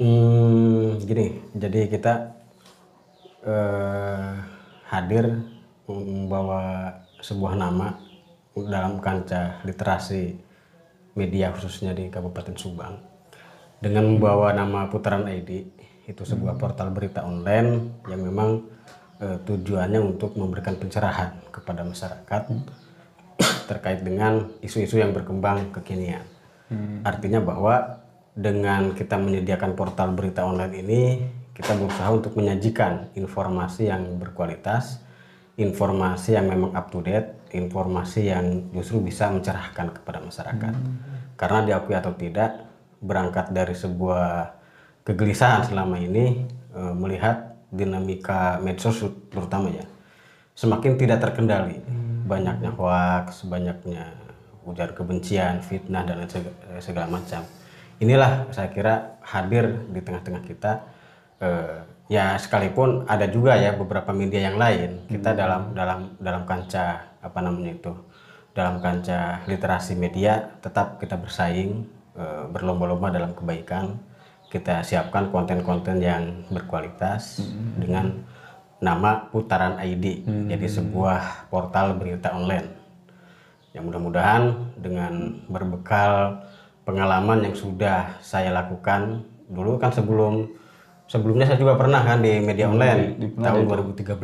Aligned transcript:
Hmm, 0.00 0.96
gini, 1.04 1.44
jadi 1.52 1.84
kita 1.92 2.32
eh, 3.44 4.32
hadir 4.88 5.28
membawa 5.84 6.88
sebuah 7.20 7.52
nama 7.52 8.00
dalam 8.56 8.96
kancah 9.04 9.60
literasi 9.60 10.40
media 11.20 11.52
khususnya 11.52 11.92
di 11.92 12.08
Kabupaten 12.08 12.56
Subang 12.56 12.96
dengan 13.84 14.08
membawa 14.08 14.56
nama 14.56 14.88
Putaran 14.88 15.28
ID 15.28 15.68
itu 16.08 16.22
sebuah 16.24 16.56
portal 16.56 16.96
berita 16.96 17.20
online 17.20 18.00
yang 18.08 18.24
memang 18.24 18.64
eh, 19.20 19.36
tujuannya 19.36 20.00
untuk 20.00 20.32
memberikan 20.32 20.80
pencerahan 20.80 21.44
kepada 21.52 21.84
masyarakat 21.84 22.48
terkait 23.68 24.00
dengan 24.00 24.48
isu-isu 24.64 24.96
yang 24.96 25.12
berkembang 25.12 25.76
kekinian. 25.76 26.24
Artinya 27.04 27.44
bahwa 27.44 27.99
dengan 28.34 28.94
kita 28.94 29.18
menyediakan 29.18 29.74
portal 29.74 30.14
berita 30.14 30.46
online 30.46 30.74
ini, 30.80 31.02
kita 31.52 31.76
berusaha 31.76 32.08
untuk 32.08 32.38
menyajikan 32.38 33.12
informasi 33.18 33.90
yang 33.90 34.16
berkualitas, 34.16 35.02
informasi 35.58 36.38
yang 36.38 36.48
memang 36.48 36.72
up 36.72 36.88
to 36.88 37.04
date, 37.04 37.36
informasi 37.52 38.30
yang 38.30 38.70
justru 38.72 39.02
bisa 39.02 39.28
mencerahkan 39.28 39.92
kepada 40.00 40.22
masyarakat. 40.22 40.74
Karena 41.36 41.58
diakui 41.66 41.94
atau 41.96 42.14
tidak, 42.16 42.64
berangkat 43.00 43.50
dari 43.50 43.72
sebuah 43.72 44.56
kegelisahan 45.02 45.64
selama 45.66 45.96
ini 45.96 46.44
eh, 46.76 46.94
melihat 46.94 47.56
dinamika 47.72 48.60
medsos 48.60 49.00
terutama 49.30 49.72
ya 49.72 49.86
semakin 50.52 51.00
tidak 51.00 51.24
terkendali. 51.24 51.80
Banyaknya 52.28 52.70
hoax 52.76 53.48
banyaknya 53.48 54.12
ujar 54.68 54.92
kebencian 54.92 55.64
fitnah 55.64 56.04
dan 56.04 56.20
lain 56.20 56.30
seg- 56.30 56.56
eh, 56.68 56.80
segala 56.84 57.08
macam 57.08 57.40
inilah 58.00 58.50
saya 58.50 58.72
kira 58.72 59.20
hadir 59.22 59.86
di 59.92 60.00
tengah-tengah 60.00 60.42
kita. 60.42 60.72
Eh, 61.40 61.78
ya 62.10 62.36
sekalipun 62.36 63.06
ada 63.06 63.24
juga 63.30 63.56
ya 63.56 63.72
beberapa 63.72 64.10
media 64.12 64.50
yang 64.50 64.60
lain 64.60 65.08
kita 65.08 65.32
dalam 65.32 65.72
dalam 65.72 66.18
dalam 66.20 66.42
kancah 66.44 67.16
apa 67.22 67.38
namanya 67.40 67.80
itu 67.80 67.92
dalam 68.52 68.82
kancah 68.82 69.46
literasi 69.46 69.94
media 69.96 70.58
tetap 70.60 71.00
kita 71.00 71.16
bersaing 71.16 71.86
eh, 72.18 72.44
berlomba-lomba 72.50 73.12
dalam 73.12 73.32
kebaikan. 73.36 74.00
Kita 74.50 74.82
siapkan 74.82 75.30
konten-konten 75.30 76.02
yang 76.02 76.42
berkualitas 76.50 77.38
dengan 77.78 78.26
nama 78.82 79.30
Putaran 79.30 79.78
ID 79.78 80.26
jadi 80.50 80.66
sebuah 80.66 81.46
portal 81.46 81.94
berita 81.94 82.34
online. 82.34 82.66
Yang 83.70 83.84
mudah-mudahan 83.86 84.42
dengan 84.74 85.38
berbekal 85.46 86.42
pengalaman 86.90 87.38
yang 87.40 87.54
sudah 87.54 88.18
saya 88.18 88.50
lakukan 88.50 89.22
dulu 89.46 89.78
kan 89.78 89.90
sebelum 89.90 90.50
sebelumnya 91.06 91.42
saya 91.42 91.58
juga 91.58 91.74
pernah 91.74 92.02
kan 92.02 92.18
di 92.18 92.38
media 92.38 92.66
online 92.66 93.18
tahun 93.34 93.66
2013 93.94 94.14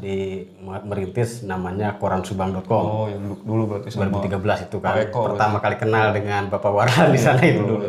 di 0.00 0.44
merintis 0.60 1.40
namanya 1.40 1.96
koransubang.com 1.96 2.84
Oh, 2.84 3.06
yang 3.08 3.20
du- 3.22 3.40
dulu 3.40 3.62
berarti 3.66 3.88
sama 3.88 4.08
2013 4.10 4.68
itu 4.68 4.76
kan 4.78 4.94
Eko 4.98 5.20
pertama 5.26 5.56
kali 5.58 5.76
kenal 5.76 6.12
dengan 6.12 6.48
Bapak 6.48 6.68
Warhan 6.68 7.08
di 7.08 7.20
sana 7.20 7.40
itu 7.42 7.60
dulu. 7.60 7.88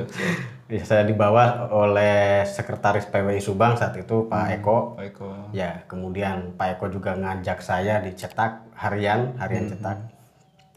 Ya, 0.65 0.81
saya 0.81 1.05
dibawa 1.05 1.69
oleh 1.69 2.41
sekretaris 2.41 3.05
PWI 3.05 3.37
Subang 3.37 3.77
saat 3.77 3.93
itu 3.95 4.25
Pak 4.25 4.45
Eko. 4.55 4.97
Pak 4.97 5.05
Eko. 5.05 5.27
Ya, 5.51 5.83
kemudian 5.85 6.55
Pak 6.55 6.79
Eko 6.79 6.89
juga 6.89 7.13
ngajak 7.13 7.59
saya 7.59 8.01
dicetak 8.01 8.65
harian, 8.73 9.37
harian 9.37 9.67
cetak 9.67 10.09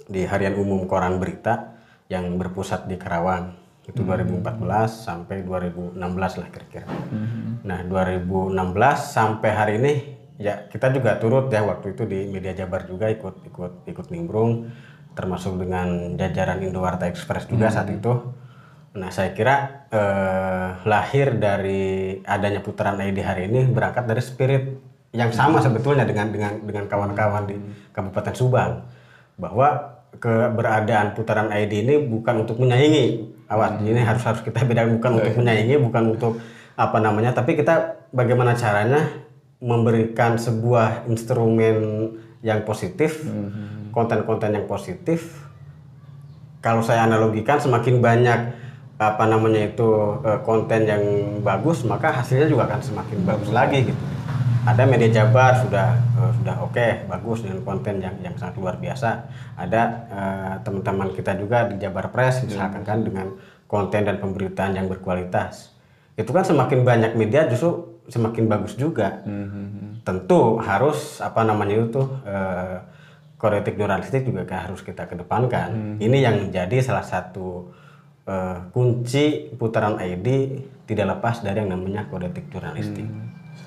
di 0.04 0.26
harian 0.26 0.56
umum 0.56 0.84
koran 0.84 1.16
berita 1.16 1.77
yang 2.08 2.36
berpusat 2.40 2.88
di 2.88 2.96
Karawang. 2.96 3.54
Itu 3.88 4.04
2014 4.04 4.68
sampai 4.88 5.44
2016 5.48 5.96
lah 6.40 6.48
kira-kira. 6.52 6.84
Nah, 7.64 7.80
2016 7.88 8.52
sampai 9.00 9.50
hari 9.52 9.74
ini 9.80 9.92
ya 10.36 10.68
kita 10.68 10.92
juga 10.92 11.16
turut 11.16 11.48
ya 11.48 11.64
waktu 11.64 11.96
itu 11.96 12.04
di 12.04 12.28
Media 12.28 12.52
Jabar 12.52 12.84
juga 12.84 13.08
ikut 13.08 13.48
ikut 13.48 13.72
ikut 13.88 14.06
nimbrung 14.12 14.70
termasuk 15.16 15.58
dengan 15.58 16.14
jajaran 16.14 16.62
Indowarta 16.62 17.08
Express 17.08 17.48
juga 17.48 17.72
saat 17.72 17.88
itu. 17.88 18.12
Nah, 18.92 19.08
saya 19.08 19.32
kira 19.32 19.88
eh, 19.88 20.68
lahir 20.84 21.40
dari 21.40 22.20
adanya 22.28 22.60
putaran 22.60 23.00
ID 23.00 23.18
hari 23.24 23.48
ini 23.48 23.68
berangkat 23.72 24.04
dari 24.04 24.20
spirit 24.20 24.64
yang 25.16 25.32
sama 25.32 25.64
sebetulnya 25.64 26.04
dengan 26.04 26.28
dengan 26.28 26.60
dengan 26.60 26.84
kawan-kawan 26.84 27.48
di 27.48 27.56
Kabupaten 27.96 28.34
Subang 28.36 28.84
bahwa 29.40 29.97
keberadaan 30.16 31.12
putaran 31.12 31.52
ID 31.52 31.84
ini 31.84 31.94
bukan 32.08 32.48
untuk 32.48 32.56
menyaingi. 32.56 33.36
Awas 33.48 33.80
ini 33.80 34.00
harus 34.00 34.24
harus 34.24 34.40
kita 34.44 34.64
bedakan 34.64 34.96
bukan 35.00 35.10
untuk 35.20 35.34
menyaingi 35.40 35.76
bukan 35.76 36.02
untuk 36.16 36.40
apa 36.76 36.98
namanya. 37.00 37.36
Tapi 37.36 37.56
kita 37.56 38.08
bagaimana 38.12 38.56
caranya 38.56 39.04
memberikan 39.60 40.40
sebuah 40.40 41.08
instrumen 41.10 42.08
yang 42.40 42.62
positif 42.64 43.26
konten-konten 43.90 44.54
yang 44.54 44.66
positif. 44.70 45.48
Kalau 46.62 46.82
saya 46.82 47.06
analogikan 47.06 47.58
semakin 47.58 48.02
banyak 48.02 48.40
apa 48.98 49.24
namanya 49.30 49.70
itu 49.70 49.88
eh, 50.26 50.42
konten 50.42 50.82
yang 50.82 51.02
bagus 51.46 51.86
maka 51.86 52.10
hasilnya 52.10 52.50
juga 52.50 52.66
akan 52.66 52.82
semakin 52.82 53.18
bagus 53.22 53.50
lagi 53.54 53.86
gitu 53.86 54.02
ada 54.68 54.84
media 54.84 55.08
Jabar 55.08 55.56
sudah 55.64 55.96
eh, 55.96 56.32
sudah 56.40 56.56
oke 56.60 56.86
bagus 57.08 57.40
dengan 57.40 57.64
konten 57.64 58.04
yang 58.04 58.16
yang 58.20 58.34
sangat 58.36 58.60
luar 58.60 58.76
biasa. 58.76 59.24
Ada 59.56 59.82
eh, 60.12 60.54
teman-teman 60.60 61.08
kita 61.16 61.32
juga 61.40 61.64
di 61.72 61.80
Jabar 61.80 62.12
Press 62.12 62.44
misalkan 62.44 62.84
kan 62.84 63.00
dengan 63.00 63.32
konten 63.64 64.04
dan 64.04 64.20
pemberitaan 64.20 64.76
yang 64.76 64.86
berkualitas. 64.86 65.72
Itu 66.18 66.36
kan 66.36 66.44
semakin 66.44 66.84
banyak 66.84 67.12
media 67.16 67.48
justru 67.48 68.00
semakin 68.12 68.44
bagus 68.48 68.76
juga. 68.76 69.24
Tentu 70.04 70.60
harus 70.60 71.20
apa 71.24 71.40
namanya 71.48 71.88
itu 71.88 72.02
eh, 72.28 72.76
kode 73.40 73.64
etik 73.64 73.80
jurnalistik 73.80 74.28
juga 74.28 74.68
harus 74.68 74.84
kita 74.84 75.08
kedepankan. 75.08 75.96
Ini 75.96 76.18
yang 76.20 76.36
menjadi 76.48 76.84
salah 76.84 77.06
satu 77.06 77.72
eh, 78.28 78.58
kunci 78.76 79.56
putaran 79.56 79.96
ID 79.96 80.28
tidak 80.84 81.16
lepas 81.16 81.40
dari 81.40 81.64
yang 81.64 81.72
namanya 81.72 82.04
kode 82.12 82.28
etik 82.28 82.52
jurnalistik 82.52 83.08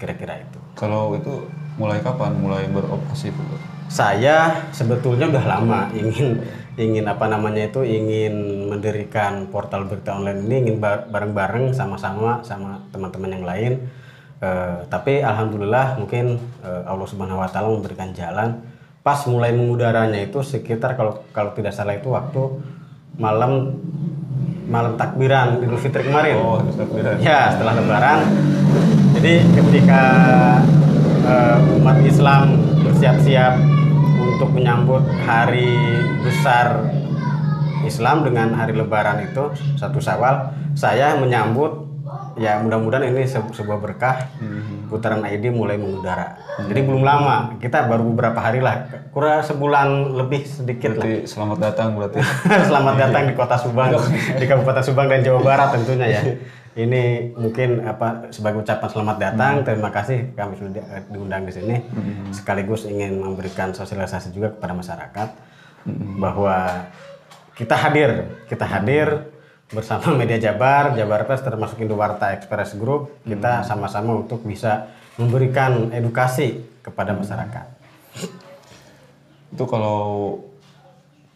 kira-kira 0.02 0.42
itu 0.42 0.61
Kalau 0.74 1.14
itu 1.14 1.46
mulai 1.76 2.00
kapan 2.00 2.36
mulai 2.36 2.68
beroperasi 2.68 3.30
itu? 3.30 3.42
Saya 3.88 4.68
sebetulnya 4.72 5.28
udah 5.28 5.46
lama 5.46 5.80
ingin 5.92 6.40
ingin 6.76 7.04
apa 7.04 7.28
namanya 7.28 7.68
itu 7.68 7.84
ingin 7.84 8.34
mendirikan 8.68 9.46
portal 9.48 9.84
berita 9.84 10.16
online 10.16 10.48
ini 10.48 10.56
ingin 10.64 10.76
ba- 10.80 11.04
bareng-bareng 11.06 11.72
sama-sama 11.72 12.40
sama 12.42 12.80
teman-teman 12.90 13.32
yang 13.32 13.46
lain 13.46 13.74
Eh, 14.42 14.78
tapi 14.90 15.22
alhamdulillah 15.22 16.02
mungkin 16.02 16.34
eh, 16.66 16.82
Allah 16.90 17.06
Subhanahu 17.06 17.38
Wa 17.38 17.50
Taala 17.54 17.70
memberikan 17.70 18.10
jalan 18.10 18.58
pas 19.06 19.22
mulai 19.30 19.54
mengudaranya 19.54 20.18
itu 20.18 20.42
sekitar 20.42 20.98
kalau 20.98 21.22
kalau 21.30 21.54
tidak 21.54 21.70
salah 21.70 21.94
itu 21.94 22.10
waktu 22.10 22.50
malam 23.22 23.78
malam 24.66 24.98
takbiran 24.98 25.62
Idul 25.62 25.78
Fitri 25.78 26.10
kemarin 26.10 26.42
Oh, 26.42 26.58
takbiran. 26.58 27.22
Ya, 27.22 27.54
setelah 27.54 27.78
Lebaran. 27.78 28.20
Jadi 29.22 29.38
ketika 29.54 30.04
eh, 31.30 31.78
umat 31.78 32.02
Islam 32.02 32.58
bersiap-siap 32.82 33.54
untuk 34.18 34.50
menyambut 34.50 35.06
hari 35.30 35.78
besar 36.26 36.90
Islam 37.86 38.26
dengan 38.26 38.58
hari 38.58 38.74
Lebaran 38.74 39.22
itu 39.22 39.54
satu 39.78 40.02
Syawal, 40.02 40.58
saya 40.74 41.14
menyambut 41.22 41.86
ya 42.34 42.66
mudah-mudahan 42.66 43.14
ini 43.14 43.30
se- 43.30 43.46
sebuah 43.54 43.78
berkah 43.78 44.26
putaran 44.90 45.22
ID 45.22 45.54
mulai 45.54 45.78
mengudara. 45.78 46.42
Jadi 46.66 46.82
belum 46.82 47.06
lama, 47.06 47.62
kita 47.62 47.86
baru 47.86 48.02
beberapa 48.02 48.42
hari 48.42 48.58
lah, 48.58 48.90
kurang 49.14 49.46
sebulan 49.46 50.18
lebih 50.18 50.50
sedikit 50.50 50.98
lah. 50.98 51.06
Berarti 51.06 51.30
selamat 51.30 51.58
datang 51.62 51.94
berarti. 51.94 52.18
Selamat 52.74 52.96
datang 52.98 53.30
di 53.30 53.34
Kota 53.38 53.54
Subang, 53.54 53.94
di 54.42 54.46
Kabupaten 54.50 54.82
Subang 54.82 55.06
dan 55.14 55.22
Jawa 55.22 55.46
Barat 55.46 55.78
tentunya 55.78 56.10
ya. 56.10 56.22
Ini 56.72 57.36
mungkin 57.36 57.84
apa 57.84 58.32
sebagai 58.32 58.64
ucapan 58.64 58.88
selamat 58.88 59.18
datang, 59.20 59.54
terima 59.68 59.92
kasih 59.92 60.32
kami 60.32 60.56
sudah 60.56 60.72
di- 60.72 60.88
diundang 61.12 61.44
di 61.44 61.52
sini. 61.52 61.76
Sekaligus 62.32 62.88
ingin 62.88 63.20
memberikan 63.20 63.76
sosialisasi 63.76 64.32
juga 64.32 64.56
kepada 64.56 64.72
masyarakat 64.72 65.30
bahwa 66.16 66.88
kita 67.60 67.76
hadir, 67.76 68.24
kita 68.48 68.64
hadir 68.64 69.28
bersama 69.68 70.16
media 70.16 70.40
Jabar, 70.40 70.96
Jabar 70.96 71.28
Press 71.28 71.44
termasuk 71.44 71.76
Indowarta 71.84 72.32
Express 72.32 72.80
Group, 72.80 73.20
kita 73.28 73.68
sama-sama 73.68 74.24
untuk 74.24 74.40
bisa 74.48 74.88
memberikan 75.20 75.92
edukasi 75.92 76.64
kepada 76.80 77.12
masyarakat. 77.12 77.84
itu 79.52 79.68
kalau 79.68 80.40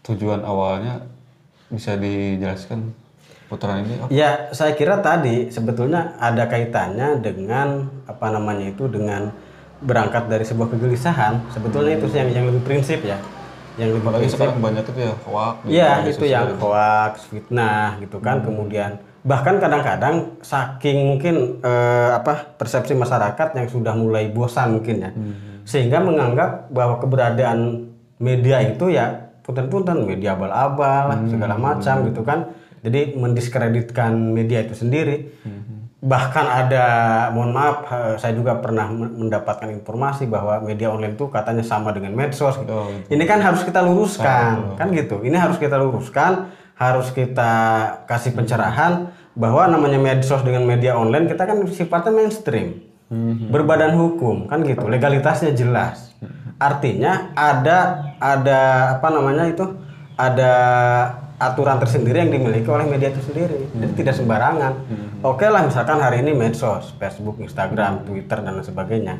tujuan 0.07 0.39
awalnya 0.47 1.03
bisa 1.67 1.99
dijelaskan 1.99 2.95
putaran 3.45 3.85
ini 3.85 4.01
apa? 4.01 4.07
Ya, 4.09 4.49
saya 4.51 4.73
kira 4.73 4.99
tadi 4.99 5.49
sebetulnya 5.53 6.17
ada 6.17 6.49
kaitannya 6.49 7.21
dengan 7.21 7.89
apa 8.05 8.33
namanya 8.33 8.73
itu 8.73 8.89
dengan 8.89 9.29
berangkat 9.81 10.31
dari 10.31 10.45
sebuah 10.47 10.71
kegelisahan. 10.71 11.51
Sebetulnya 11.53 11.99
itu 11.99 12.09
sih 12.09 12.19
yang 12.23 12.29
yang 12.31 12.45
lebih 12.49 12.63
prinsip 12.65 13.05
ya. 13.05 13.17
yang 13.75 13.91
lebih 13.91 14.07
Apalagi 14.07 14.23
prinsip. 14.23 14.39
sekarang 14.39 14.57
banyak 14.63 14.85
itu 14.87 14.99
ya 15.03 15.13
hoax. 15.27 15.55
Iya 15.67 15.89
itu 16.07 16.23
sosial. 16.23 16.31
yang 16.31 16.47
hoax, 16.63 17.13
fitnah 17.27 17.87
gitu 17.99 18.17
kan. 18.23 18.39
Kemudian 18.39 18.91
bahkan 19.25 19.59
kadang-kadang 19.59 20.15
saking 20.39 20.97
mungkin 21.11 21.59
eh, 21.59 22.09
apa 22.15 22.55
persepsi 22.55 22.95
masyarakat 22.95 23.51
yang 23.51 23.67
sudah 23.67 23.91
mulai 23.91 24.31
bosan 24.31 24.79
mungkin 24.79 24.95
ya, 25.03 25.11
sehingga 25.67 25.99
menganggap 25.99 26.71
bahwa 26.71 27.03
keberadaan 27.03 27.89
media 28.15 28.63
itu 28.63 28.95
ya 28.95 29.27
punten-punten 29.43 30.07
media 30.07 30.39
abal-abal 30.39 31.11
segala 31.27 31.59
macam 31.59 31.95
gitu 32.07 32.23
kan. 32.23 32.47
Jadi 32.85 33.17
mendiskreditkan 33.17 34.13
media 34.13 34.61
itu 34.61 34.77
sendiri. 34.77 35.33
Bahkan 36.05 36.45
ada, 36.45 36.85
mohon 37.33 37.49
maaf, 37.49 37.89
saya 38.21 38.37
juga 38.37 38.61
pernah 38.61 38.85
men- 38.85 39.25
mendapatkan 39.25 39.65
informasi 39.73 40.29
bahwa 40.29 40.61
media 40.61 40.93
online 40.93 41.17
itu 41.17 41.25
katanya 41.27 41.65
sama 41.65 41.89
dengan 41.89 42.13
medsos. 42.13 42.61
Gitu. 42.61 42.69
Oh, 42.69 42.93
Ini 43.09 43.23
kan 43.25 43.41
harus 43.41 43.65
kita 43.65 43.81
luruskan, 43.81 44.77
kan 44.77 44.93
gitu. 44.93 45.25
Ini 45.25 45.33
harus 45.33 45.57
kita 45.57 45.81
luruskan, 45.81 46.53
harus 46.77 47.09
kita 47.09 47.51
kasih 48.05 48.37
pencerahan 48.37 49.09
bahwa 49.33 49.65
namanya 49.65 49.97
medsos 49.97 50.45
dengan 50.45 50.61
media 50.63 50.93
online 50.93 51.25
kita 51.25 51.41
kan 51.41 51.57
sifatnya 51.67 52.13
mainstream, 52.13 52.85
berbadan 53.49 53.97
hukum, 53.97 54.45
kan 54.45 54.61
gitu. 54.61 54.85
Legalitasnya 54.85 55.57
jelas. 55.57 56.13
Artinya 56.55 57.33
ada 57.33 57.77
ada 58.15 58.59
apa 58.95 59.07
namanya 59.09 59.49
itu 59.49 59.65
ada 60.15 60.53
aturan 61.35 61.75
tersendiri 61.77 62.23
yang 62.23 62.31
dimiliki 62.31 62.69
oleh 62.71 62.87
media 62.87 63.11
itu 63.11 63.19
sendiri. 63.19 63.67
Jadi 63.75 63.93
tidak 63.99 64.15
sembarangan. 64.15 64.73
Oke 65.19 65.45
lah 65.45 65.67
misalkan 65.67 65.99
hari 65.99 66.23
ini 66.23 66.31
medsos, 66.31 66.95
Facebook, 66.95 67.39
Instagram, 67.43 68.07
Twitter 68.07 68.39
dan 68.39 68.55
lain 68.55 68.63
sebagainya. 68.63 69.15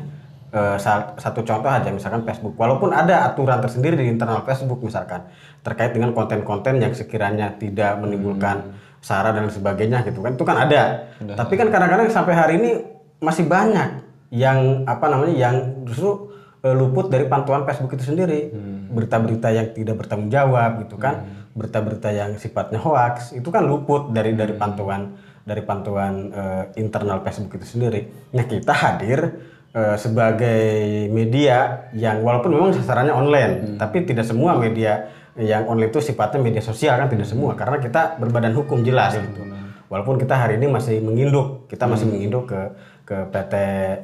Sa- 0.80 1.12
satu 1.20 1.44
contoh 1.44 1.68
aja 1.68 1.92
misalkan 1.92 2.24
Facebook. 2.24 2.56
Walaupun 2.56 2.88
ada 2.90 3.28
aturan 3.28 3.60
tersendiri 3.60 4.00
di 4.00 4.08
internal 4.08 4.40
Facebook 4.42 4.80
misalkan 4.80 5.28
terkait 5.60 5.92
dengan 5.92 6.16
konten-konten 6.16 6.80
yang 6.80 6.96
sekiranya 6.96 7.52
tidak 7.60 8.00
menimbulkan 8.00 8.72
sara 9.04 9.36
dan 9.36 9.52
sebagainya 9.52 10.00
gitu 10.08 10.24
kan. 10.24 10.32
Itu 10.32 10.44
kan 10.48 10.56
ada. 10.56 11.12
Tapi 11.36 11.52
kan 11.54 11.68
kadang-kadang 11.68 12.08
sampai 12.08 12.32
hari 12.32 12.54
ini 12.56 12.70
masih 13.20 13.44
banyak 13.44 14.00
yang 14.32 14.88
apa 14.88 15.06
namanya 15.06 15.34
yang 15.36 15.54
justru 15.84 16.32
luput 16.74 17.12
dari 17.12 17.28
pantauan 17.30 17.62
Facebook 17.68 17.94
itu 17.94 18.10
sendiri. 18.10 18.50
Berita-berita 18.90 19.52
yang 19.52 19.70
tidak 19.76 20.02
bertanggung 20.02 20.32
jawab 20.32 20.82
gitu 20.82 20.96
kan. 20.98 21.46
Berita-berita 21.52 22.10
yang 22.10 22.34
sifatnya 22.40 22.80
hoax 22.80 23.36
itu 23.36 23.48
kan 23.52 23.68
luput 23.68 24.10
dari 24.10 24.32
dari 24.32 24.56
pantauan 24.56 25.14
dari 25.46 25.62
pantauan 25.62 26.34
eh, 26.34 26.64
internal 26.82 27.22
Facebook 27.22 27.62
itu 27.62 27.78
sendiri. 27.78 28.10
Nah 28.34 28.44
kita 28.50 28.74
hadir 28.74 29.38
eh, 29.70 29.96
sebagai 29.96 30.66
media 31.14 31.86
yang 31.94 32.26
walaupun 32.26 32.50
memang 32.50 32.74
sasarannya 32.74 33.14
online, 33.14 33.54
tapi 33.78 34.02
tidak 34.02 34.26
semua 34.26 34.58
media 34.58 35.06
yang 35.38 35.70
online 35.70 35.94
itu 35.94 36.02
sifatnya 36.02 36.42
media 36.42 36.64
sosial 36.64 36.98
kan 36.98 37.06
tidak 37.06 37.30
semua. 37.30 37.54
Karena 37.54 37.78
kita 37.78 38.18
berbadan 38.18 38.58
hukum 38.58 38.82
jelas 38.82 39.14
gitu. 39.14 39.46
Walaupun 39.86 40.18
kita 40.18 40.34
hari 40.34 40.58
ini 40.58 40.66
masih 40.66 40.98
menginduk, 40.98 41.70
kita 41.70 41.86
masih 41.86 42.10
menginduk 42.10 42.50
ke 42.50 42.60
ke 43.06 43.30
PT 43.30 43.54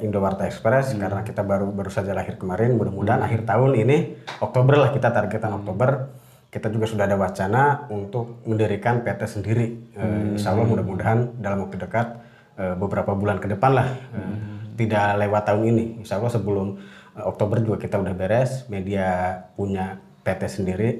Indowarta 0.06 0.46
Express 0.46 0.94
karena 0.94 1.26
kita 1.26 1.42
baru 1.42 1.74
baru 1.74 1.90
saja 1.90 2.14
lahir 2.14 2.38
kemarin. 2.38 2.78
Mudah-mudahan 2.78 3.26
akhir 3.26 3.42
tahun 3.42 3.74
ini 3.74 4.22
Oktober 4.38 4.78
lah 4.78 4.94
kita 4.94 5.10
targetan 5.10 5.58
Oktober 5.58 6.22
kita 6.52 6.70
juga 6.70 6.86
sudah 6.86 7.10
ada 7.10 7.18
wacana 7.18 7.90
untuk 7.90 8.46
mendirikan 8.46 9.02
PT 9.02 9.20
sendiri. 9.26 9.66
Eh, 9.98 10.38
insya 10.38 10.54
Allah 10.54 10.68
mudah-mudahan 10.70 11.40
dalam 11.42 11.66
waktu 11.66 11.82
dekat 11.82 12.06
eh, 12.60 12.76
beberapa 12.78 13.16
bulan 13.18 13.42
ke 13.42 13.50
depan 13.50 13.72
lah. 13.74 13.88
Eh, 13.90 14.36
Tidak 14.72 15.18
lewat 15.18 15.50
tahun 15.50 15.62
ini. 15.74 15.84
Insya 16.04 16.20
Allah 16.22 16.32
sebelum 16.32 16.78
Oktober 17.18 17.58
juga 17.64 17.82
kita 17.82 17.98
udah 17.98 18.14
beres. 18.14 18.70
Media 18.70 19.34
punya 19.58 19.98
PT 20.22 20.42
sendiri. 20.46 20.90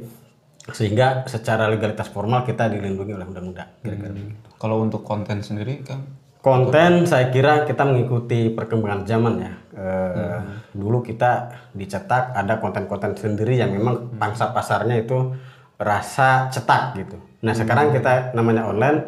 Sehingga 0.72 1.28
secara 1.28 1.70
legalitas 1.70 2.08
formal 2.10 2.42
kita 2.48 2.66
dilindungi 2.66 3.12
oleh 3.14 3.26
undang-undang. 3.28 3.70
Begitu. 3.84 4.34
Kalau 4.56 4.80
untuk 4.80 5.04
konten 5.04 5.44
sendiri 5.44 5.84
kan 5.84 6.00
Konten 6.42 7.06
saya 7.06 7.30
kira 7.30 7.62
kita 7.62 7.86
mengikuti 7.86 8.50
perkembangan 8.50 9.06
zaman 9.06 9.34
ya. 9.38 9.52
Eh, 9.78 10.40
Dulu 10.72 11.04
kita 11.04 11.52
dicetak 11.76 12.34
ada 12.34 12.58
konten-konten 12.58 13.12
sendiri 13.14 13.60
yang 13.60 13.76
memang 13.76 14.10
pangsa 14.16 14.50
pasarnya 14.50 15.04
itu 15.04 15.36
rasa 15.78 16.50
cetak 16.50 16.98
gitu. 16.98 17.16
Nah 17.46 17.54
sekarang 17.54 17.94
kita 17.94 18.34
namanya 18.34 18.66
online 18.66 18.98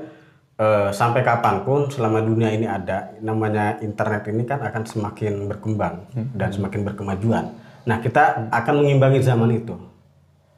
eh, 0.60 0.94
sampai 0.94 1.26
kapan 1.26 1.66
pun 1.66 1.90
selama 1.90 2.22
dunia 2.22 2.54
ini 2.54 2.70
ada 2.70 3.16
namanya 3.18 3.82
internet 3.82 4.28
ini 4.30 4.46
kan 4.46 4.62
akan 4.62 4.82
semakin 4.86 5.50
berkembang 5.50 6.06
dan 6.38 6.54
semakin 6.54 6.86
berkemajuan. 6.86 7.50
Nah 7.88 7.98
kita 7.98 8.46
akan 8.52 8.74
mengimbangi 8.84 9.24
zaman 9.24 9.50
itu. 9.56 9.74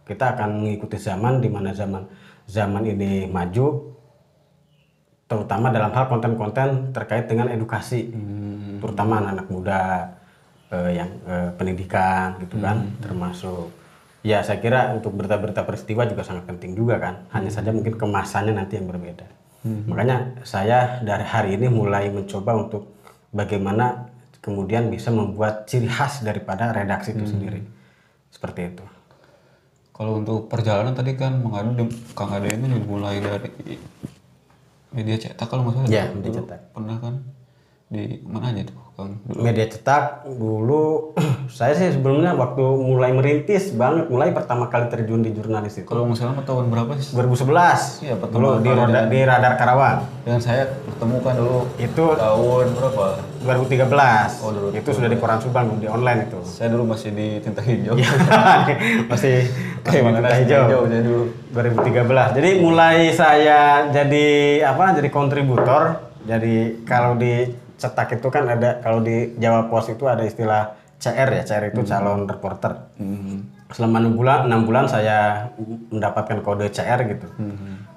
Kita 0.05 0.37
akan 0.37 0.61
mengikuti 0.61 1.00
zaman 1.00 1.40
di 1.40 1.49
mana 1.49 1.72
zaman 1.72 2.05
zaman 2.46 2.82
ini 2.84 3.26
maju 3.26 3.95
terutama 5.26 5.75
dalam 5.75 5.90
hal 5.90 6.06
konten-konten 6.06 6.94
terkait 6.94 7.26
dengan 7.26 7.50
edukasi, 7.50 8.14
terutama 8.78 9.19
anak-anak 9.19 9.46
muda 9.50 9.81
eh, 10.70 11.02
yang 11.02 11.11
eh, 11.26 11.50
pendidikan 11.58 12.38
gitu 12.43 12.62
kan, 12.62 12.87
termasuk 13.02 13.75
ya 14.23 14.43
saya 14.43 14.58
kira 14.62 14.94
untuk 14.94 15.14
berita-berita 15.19 15.67
peristiwa 15.67 16.06
juga 16.06 16.23
sangat 16.23 16.46
penting 16.46 16.78
juga 16.78 16.99
kan, 16.99 17.14
hanya 17.34 17.50
saja 17.50 17.75
mungkin 17.75 17.99
kemasannya 17.99 18.55
nanti 18.55 18.78
yang 18.78 18.87
berbeda. 18.87 19.26
Makanya 19.67 20.46
saya 20.46 21.02
dari 21.02 21.26
hari 21.26 21.58
ini 21.58 21.67
mulai 21.67 22.06
mencoba 22.06 22.55
untuk 22.55 22.94
bagaimana 23.34 24.06
kemudian 24.38 24.87
bisa 24.94 25.11
membuat 25.11 25.67
ciri 25.67 25.90
khas 25.90 26.22
daripada 26.22 26.70
redaksi 26.70 27.19
itu 27.19 27.26
sendiri, 27.26 27.67
seperti 28.31 28.70
itu. 28.70 28.87
kalau 29.96 30.20
untuk 30.20 30.52
perjalanan 30.52 30.93
tadi 30.93 31.17
kan 31.17 31.40
mengadu 31.40 31.88
Kang 32.12 32.29
Ade 32.37 32.52
ini 32.52 32.69
dimulai 32.69 33.17
dari 33.17 33.49
media 34.96 35.16
cetak 35.20 35.46
kalau 35.46 35.69
nggak 35.69 35.84
salah. 35.84 35.90
Ya, 35.93 36.08
media 36.10 36.32
cetak. 36.40 36.72
Pernah 36.72 36.96
kan 36.98 37.14
di 37.87 38.19
mana 38.21 38.50
aja 38.50 38.67
tuh 38.67 38.75
Kang? 38.93 39.12
Dulu. 39.23 39.41
media 39.44 39.62
cetak 39.65 40.05
dulu 40.33 41.15
saya 41.53 41.71
sih 41.73 41.93
sebelumnya 41.93 42.33
waktu 42.33 42.65
mulai 42.65 43.12
merintis 43.12 43.71
banget 43.71 44.09
mulai 44.09 44.33
pertama 44.33 44.67
kali 44.67 44.88
terjun 44.88 45.21
di 45.21 45.31
jurnalis 45.31 45.77
itu 45.77 45.85
Kalau 45.85 46.03
nggak 46.05 46.17
salah 46.17 46.43
tahun 46.43 46.67
berapa 46.67 46.97
sih? 46.97 47.12
2011 47.12 48.03
Iya, 48.03 48.15
pertama 48.17 48.35
dulu 48.35 48.50
di, 48.59 48.71
roda, 48.73 49.00
di 49.05 49.19
radar 49.21 49.55
Karawang 49.55 49.99
Dengan 50.21 50.41
saya 50.41 50.67
bertemu 50.83 51.17
kan 51.21 51.35
dulu 51.37 51.59
itu 51.77 52.05
tahun 52.11 52.67
berapa? 52.73 53.05
2013 53.44 54.43
Oh, 54.43 54.50
dulu. 54.50 54.69
itu 54.73 54.89
sudah 54.91 55.06
di 55.06 55.17
koran 55.17 55.39
Subang 55.39 55.67
di 55.77 55.87
online 55.87 56.27
itu 56.27 56.41
Saya 56.43 56.69
dulu 56.69 56.89
masih 56.89 57.12
di 57.12 57.39
tinta 57.39 57.61
hijau. 57.61 57.94
masih 59.12 59.47
Kayak 59.82 60.03
mana 60.03 60.19
Tinta 60.19 60.37
hijau 60.37 60.62
hijau 60.65 60.81
saya 60.82 61.03
dulu. 61.03 61.23
2013 61.53 62.37
jadi 62.37 62.50
mulai 62.59 62.97
saya 63.12 63.61
jadi 63.89 64.27
apa 64.65 64.97
jadi 64.97 65.09
kontributor 65.09 65.82
jadi 66.25 66.82
kalau 66.82 67.15
di 67.15 67.46
cetak 67.77 68.09
itu 68.15 68.27
kan 68.27 68.45
ada 68.47 68.81
kalau 68.81 68.99
di 68.99 69.37
Jawa 69.37 69.67
Pos 69.67 69.87
itu 69.87 70.05
ada 70.05 70.23
istilah 70.23 70.73
CR 70.97 71.29
ya 71.31 71.43
CR 71.43 71.65
itu 71.67 71.81
calon 71.83 72.25
reporter 72.25 72.73
Hmm. 72.97 73.53
selama 73.69 73.99
enam 73.99 74.15
bulan 74.15 74.39
enam 74.47 74.63
bulan 74.63 74.85
saya 74.87 75.51
mendapatkan 75.91 76.41
kode 76.41 76.71
CR 76.71 77.01
gitu 77.05 77.29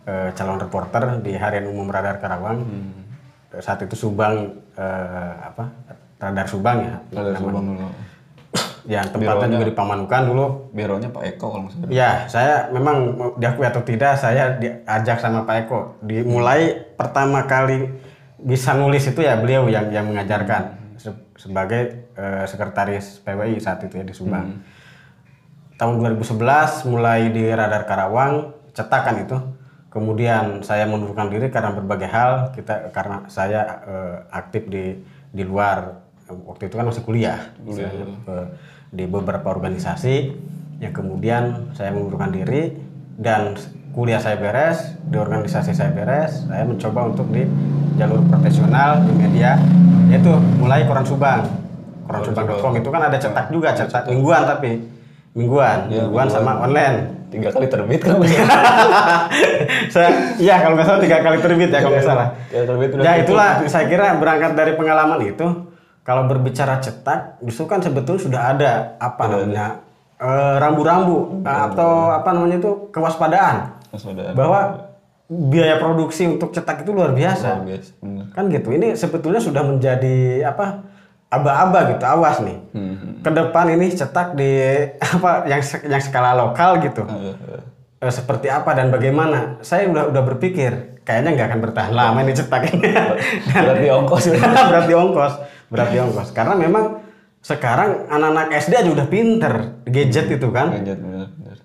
Eh, 0.02 0.30
calon 0.34 0.58
reporter 0.58 1.20
di 1.20 1.34
harian 1.34 1.66
umum 1.66 1.86
radar 1.88 2.18
Karawang 2.18 2.66
Eh, 3.50 3.60
saat 3.60 3.80
itu 3.80 3.96
Subang 3.96 4.36
eh, 4.74 5.34
apa 5.40 5.70
radar 6.18 6.46
Subang 6.46 6.78
ya 6.82 6.96
Ada 7.14 7.34
Subang 7.36 7.66
dulu. 7.68 7.88
ya 8.84 9.06
tempatnya 9.06 9.48
juga 9.52 9.66
di 9.66 9.76
Pamanukan 9.76 10.22
dulu 10.26 10.46
Bironya 10.72 11.08
Pak 11.08 11.24
Eko 11.28 11.46
kalau 11.52 11.70
salah. 11.70 11.88
Ya, 11.90 12.26
saya 12.26 12.68
memang 12.70 12.98
diakui 13.38 13.62
atau 13.62 13.82
tidak, 13.82 14.18
saya 14.18 14.56
diajak 14.56 15.20
sama 15.20 15.46
Pak 15.46 15.56
Eko. 15.62 15.80
Dimulai 16.02 16.62
pertama 16.96 17.46
kali 17.46 17.86
bisa 18.44 18.76
nulis 18.76 19.04
itu 19.04 19.20
ya 19.20 19.36
beliau 19.40 19.68
yang 19.68 19.92
yang 19.92 20.08
mengajarkan 20.08 20.80
Se- 21.00 21.28
sebagai 21.40 22.12
eh, 22.16 22.44
sekretaris 22.44 23.24
PWI 23.24 23.56
saat 23.60 23.80
itu 23.88 24.00
ya 24.00 24.06
di 24.06 24.12
Subang. 24.12 24.60
Tahun 25.80 25.96
2011 25.96 26.92
mulai 26.92 27.32
di 27.32 27.48
Radar 27.48 27.88
Karawang 27.88 28.52
cetakan 28.76 29.16
itu. 29.24 29.38
Kemudian 29.90 30.62
saya 30.62 30.86
mundurkan 30.86 31.32
diri 31.32 31.48
karena 31.50 31.72
berbagai 31.74 32.10
hal. 32.12 32.32
Kita 32.52 32.92
karena 32.92 33.26
saya 33.32 33.62
eh, 33.88 34.16
aktif 34.30 34.68
di 34.68 35.00
di 35.32 35.44
luar 35.48 36.04
waktu 36.30 36.70
itu 36.70 36.76
kan 36.78 36.86
masih 36.86 37.02
kuliah, 37.08 37.42
istilahnya, 37.66 38.06
eh, 38.28 38.48
di 38.92 39.06
beberapa 39.10 39.50
organisasi 39.50 40.16
yang 40.78 40.94
kemudian 40.94 41.74
saya 41.74 41.90
mengundurkan 41.96 42.32
diri 42.36 42.76
dan 43.18 43.56
kuliah 43.94 44.22
saya 44.22 44.38
beres 44.38 44.96
di 45.10 45.18
organisasi 45.18 45.74
saya 45.74 45.92
beres 45.92 46.46
saya 46.46 46.64
mencoba 46.66 47.10
untuk 47.10 47.28
di 47.34 47.44
jalur 48.00 48.24
profesional 48.32 49.04
di 49.04 49.12
media. 49.12 49.60
Yaitu 50.08 50.32
mulai 50.58 50.88
koran 50.88 51.04
Subang. 51.04 51.46
Koran 52.08 52.22
Subang.com 52.26 52.74
itu 52.80 52.90
kan 52.90 53.02
ada 53.12 53.18
cetak 53.20 53.52
juga 53.52 53.76
cetak 53.76 54.08
mingguan 54.08 54.48
tapi. 54.48 54.72
Mingguan 55.38 55.92
mingguan 55.92 56.28
sama 56.32 56.64
online. 56.64 57.20
Tiga 57.30 57.54
kali 57.54 57.70
terbit 57.70 58.02
kan? 58.02 58.18
saya 59.94 60.34
iya 60.42 60.58
kalau 60.66 60.74
nggak 60.74 60.88
salah 60.90 61.02
tiga 61.06 61.22
kali 61.22 61.38
terbit 61.38 61.70
ya 61.70 61.80
kalau 61.86 61.94
nggak 61.94 62.08
salah. 62.08 62.28
Ya 62.50 62.66
terbit 62.66 62.90
ya 62.98 63.12
itulah 63.22 63.50
saya 63.70 63.86
kira 63.86 64.18
berangkat 64.18 64.58
dari 64.58 64.74
pengalaman 64.74 65.22
itu 65.22 65.46
kalau 66.02 66.26
berbicara 66.26 66.82
cetak 66.82 67.38
justru 67.46 67.70
kan 67.70 67.86
sebetulnya 67.86 68.22
sudah 68.26 68.42
ada 68.50 68.72
apa 68.98 69.30
namanya 69.30 69.86
eh, 70.18 70.56
rambu-rambu. 70.58 71.46
atau 71.46 72.10
apa 72.10 72.34
namanya 72.34 72.58
itu 72.58 72.90
kewaspadaan 72.90 73.79
Waspadaan. 73.90 74.34
bahwa 74.34 74.60
biaya 75.28 75.78
produksi 75.78 76.26
untuk 76.26 76.50
cetak 76.50 76.82
itu 76.82 76.90
luar 76.90 77.14
biasa. 77.14 77.48
Luar 77.56 77.68
biasa. 77.68 77.92
Bener. 78.00 78.26
Kan 78.32 78.44
gitu. 78.48 78.70
Ini 78.70 78.88
sebetulnya 78.94 79.40
sudah 79.40 79.62
menjadi 79.62 80.18
apa? 80.46 80.90
aba-aba 81.30 81.94
gitu. 81.94 82.02
Awas 82.04 82.42
nih. 82.42 82.58
Hmm. 82.74 83.22
Ke 83.22 83.30
depan 83.30 83.70
ini 83.70 83.94
cetak 83.94 84.34
di 84.34 84.50
apa 85.14 85.46
yang 85.46 85.62
yang 85.86 86.02
skala 86.02 86.34
lokal 86.34 86.82
gitu. 86.82 87.06
Eh. 87.06 87.38
Eh, 88.00 88.10
seperti 88.10 88.50
apa 88.50 88.74
dan 88.74 88.90
bagaimana? 88.90 89.62
Saya 89.62 89.86
udah 89.86 90.10
udah 90.10 90.24
berpikir 90.26 90.98
kayaknya 91.06 91.38
nggak 91.38 91.48
akan 91.48 91.62
bertahan 91.62 91.94
lama 91.94 92.20
ini 92.24 92.34
cetak 92.34 92.74
ini. 92.74 92.90
Dan- 93.54 93.62
Berarti 93.62 93.88
ongkos. 93.98 94.24
berarti 94.66 94.94
ongkos, 94.96 95.34
berarti 95.70 95.98
ongkos. 96.00 96.30
Karena 96.34 96.58
memang 96.58 97.06
sekarang 97.40 98.10
anak-anak 98.10 98.50
SD 98.58 98.74
aja 98.76 98.90
udah 98.90 99.06
pinter 99.06 99.54
gadget 99.86 100.34
itu 100.34 100.48
kan. 100.50 100.74
Lanjut, 100.74 100.98
bener, 100.98 101.30
bener. 101.30 101.58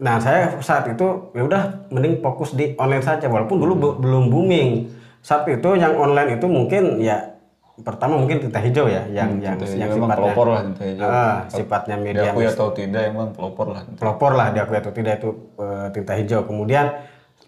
Nah, 0.00 0.16
saya 0.16 0.48
saat 0.58 0.88
itu 0.88 1.04
ya 1.30 1.44
udah 1.44 1.62
mending 1.88 2.18
fokus 2.18 2.52
di 2.52 2.72
online 2.74 3.04
saja 3.04 3.28
walaupun 3.28 3.60
dulu 3.60 3.72
be- 3.76 3.96
belum 4.00 4.24
booming. 4.28 4.88
Saat 5.20 5.44
itu 5.46 5.76
yang 5.76 5.92
online 5.94 6.40
itu 6.40 6.48
mungkin 6.48 6.96
ya 6.98 7.36
pertama 7.80 8.16
mungkin 8.16 8.40
tinta 8.40 8.56
hijau 8.58 8.88
ya 8.88 9.04
yang 9.08 9.36
yang, 9.36 9.56
Hmm, 9.56 9.76
yang 9.76 9.88
hijau 9.88 9.96
emang 9.98 10.12
pelopor 10.14 10.46
lah 10.48 10.62
tinta 10.64 10.84
hijau. 10.86 11.04
Ah, 11.06 11.36
sifatnya 11.46 11.96
media 11.96 12.22
Diakui 12.26 12.44
atau 12.46 12.68
tidak 12.72 13.02
emang 13.06 13.28
pelopor 13.30 13.66
lah. 13.70 13.82
pelopor 13.96 14.32
lah 14.32 14.48
diakui 14.50 14.76
atau 14.76 14.92
tidak 14.92 15.20
itu 15.20 15.28
eh, 15.56 15.86
tinta 15.90 16.12
hijau. 16.14 16.40
Kemudian 16.44 16.86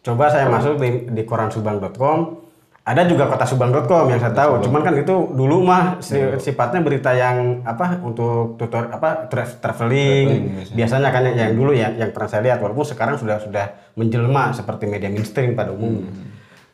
coba 0.03 0.29
saya 0.29 0.45
masuk 0.47 0.77
di, 0.77 1.09
di 1.09 1.23
koransubang.com. 1.25 2.42
Ada 2.83 3.07
juga 3.07 3.31
kotasubang.com 3.31 4.11
yang 4.11 4.19
saya 4.19 4.35
tahu. 4.35 4.59
Cuman 4.61 4.83
kan 4.83 4.91
itu 4.93 5.15
dulu 5.31 5.63
mah 5.63 6.03
si- 6.03 6.19
Iya. 6.19 6.35
sifatnya 6.37 6.83
berita 6.83 7.15
yang 7.15 7.63
apa 7.63 8.03
untuk 8.03 8.59
tutor 8.59 8.91
apa 8.91 9.31
tra- 9.31 9.55
traveling. 9.63 10.51
Biasanya 10.69 11.09
kan 11.09 11.23
yang, 11.23 11.37
yang 11.39 11.53
dulu 11.55 11.71
ya 11.71 11.95
yang 11.95 12.11
pernah 12.11 12.27
saya 12.27 12.43
lihat 12.43 12.59
walaupun 12.59 12.83
sekarang 12.83 13.15
sudah 13.15 13.39
sudah 13.39 13.67
menjelma 13.95 14.51
seperti 14.51 14.91
media 14.91 15.07
mainstream 15.07 15.55
pada 15.55 15.71
umumnya. 15.71 16.11
Hmm. 16.11 16.27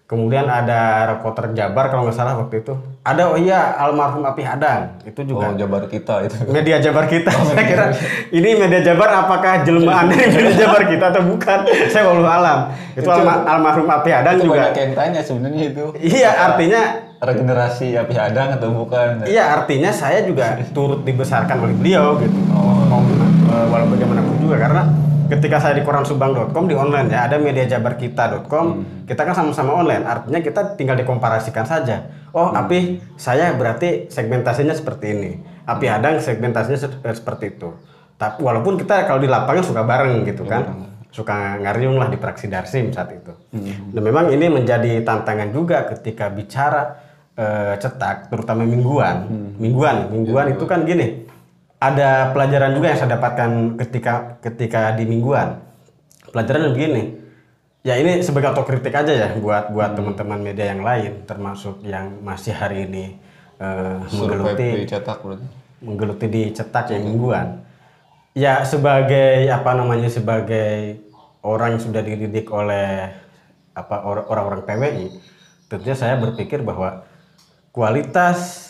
Kemudian 0.09 0.49
ada 0.49 0.81
reporter 1.11 1.53
Jabar 1.53 1.93
kalau 1.93 2.09
nggak 2.09 2.17
salah 2.17 2.41
waktu 2.41 2.65
itu. 2.65 2.73
Ada 3.09 3.23
oh 3.25 3.39
iya 3.39 3.73
almarhum 3.75 4.21
Api 4.21 4.45
Hadang. 4.45 5.01
Itu 5.01 5.25
juga 5.25 5.49
Oh, 5.49 5.57
jabar 5.57 5.89
kita 5.89 6.29
itu. 6.29 6.37
media 6.47 6.77
Jabar 6.77 7.09
kita. 7.09 7.33
saya 7.49 7.65
kira 7.65 7.87
ini 8.29 8.51
media 8.55 8.81
Jabar 8.85 9.09
apakah 9.19 9.65
jelmaan 9.65 10.13
dari 10.13 10.29
media 10.29 10.55
Jabar 10.61 10.85
kita 10.85 11.05
atau 11.09 11.23
bukan? 11.25 11.59
Saya 11.89 12.05
walau 12.05 12.29
alam. 12.29 12.69
Itu, 12.93 13.09
alma- 13.09 13.49
almarhum 13.49 13.89
Api 13.89 14.11
Hadang 14.11 14.37
Itu 14.37 14.45
juga. 14.45 14.69
banyak 14.69 14.75
yang 14.77 14.93
tanya 14.93 15.21
sebenarnya 15.23 15.63
itu. 15.67 15.85
Iya, 15.97 16.31
artinya 16.45 16.83
Regenerasi 17.19 17.99
api 17.99 18.15
hadang 18.15 18.55
atau 18.55 18.71
bukan? 18.71 19.27
iya 19.27 19.51
artinya 19.51 19.91
saya 19.91 20.23
juga 20.23 20.55
turut 20.71 21.03
dibesarkan 21.03 21.59
oleh 21.59 21.75
beliau 21.75 22.15
gitu. 22.23 22.39
Oh. 22.55 22.79
Mau 22.87 23.03
eh, 23.03 23.67
walau 23.67 23.91
bagaimanapun 23.91 24.39
juga 24.39 24.55
karena 24.55 24.87
ketika 25.29 25.61
saya 25.61 25.77
di 25.77 25.85
koransubang.com 25.85 26.65
di 26.65 26.73
online 26.73 27.09
ya 27.09 27.25
ada 27.25 27.37
mediajabarkita.com 27.37 28.67
kita 29.05 29.23
kan 29.23 29.35
sama-sama 29.35 29.73
online. 29.75 30.03
Artinya 30.03 30.41
kita 30.41 30.75
tinggal 30.75 30.97
dikomparasikan 30.97 31.65
saja. 31.65 32.09
Oh 32.33 32.51
api 32.51 32.99
saya 33.15 33.53
berarti 33.53 34.09
segmentasinya 34.09 34.73
seperti 34.73 35.07
ini. 35.11 35.31
Api 35.65 35.85
hadang 35.85 36.19
segmentasinya 36.19 36.79
se- 36.79 37.01
eh, 37.01 37.13
seperti 37.13 37.55
itu. 37.55 37.73
Tapi 38.15 38.41
walaupun 38.41 38.77
kita 38.77 39.05
kalau 39.05 39.19
di 39.19 39.29
lapangan 39.29 39.63
suka 39.63 39.83
bareng 39.83 40.25
gitu 40.25 40.45
kan. 40.45 40.65
Suka 41.09 41.57
ngariung 41.57 41.97
lah 41.97 42.09
di 42.09 42.17
praksi 42.17 42.47
darsim 42.47 42.93
saat 42.93 43.09
itu. 43.11 43.33
Dan 43.89 44.03
memang 44.03 44.29
ini 44.29 44.45
menjadi 44.47 45.01
tantangan 45.01 45.49
juga 45.49 45.89
ketika 45.89 46.29
bicara 46.29 47.01
eh, 47.33 47.75
cetak 47.77 48.29
terutama 48.29 48.65
mingguan. 48.65 49.25
Mingguan 49.57 50.11
mingguan 50.11 50.53
itu 50.53 50.65
kan 50.65 50.85
gini 50.85 51.25
ada 51.79 52.35
pelajaran 52.35 52.75
juga 52.75 52.91
yang 52.91 52.99
saya 52.99 53.15
dapatkan 53.15 53.79
ketika 53.87 54.43
ketika 54.43 54.95
di 54.99 55.07
mingguan. 55.07 55.63
Pelajaran 56.35 56.75
begini. 56.75 57.19
Ya 57.87 57.95
ini 57.97 58.21
sebagai 58.21 58.53
otokritik 58.53 58.91
aja 58.91 59.13
ya 59.15 59.29
buat 59.39 59.71
buat 59.71 59.95
teman-teman 59.95 60.43
media 60.43 60.75
yang 60.75 60.83
lain 60.83 61.25
termasuk 61.25 61.79
yang 61.87 62.21
masih 62.21 62.53
hari 62.53 62.85
ini 62.91 63.17
Survei 64.11 64.19
menggeluti 64.19 64.69
berarti. 64.85 65.47
menggeluti 65.79 66.27
di 66.27 66.43
cetak 66.53 66.91
yang 66.91 67.07
mingguan. 67.07 67.63
Ya 68.35 68.67
sebagai 68.67 69.47
apa 69.49 69.79
namanya 69.79 70.11
sebagai 70.11 71.01
orang 71.47 71.79
yang 71.79 71.83
sudah 71.83 72.03
dididik 72.03 72.51
oleh 72.51 73.15
apa 73.79 73.97
or- 74.03 74.27
orang-orang 74.27 74.67
PWI, 74.67 75.07
tentunya 75.71 75.95
saya 75.95 76.19
berpikir 76.19 76.67
bahwa 76.67 77.07
kualitas 77.71 78.68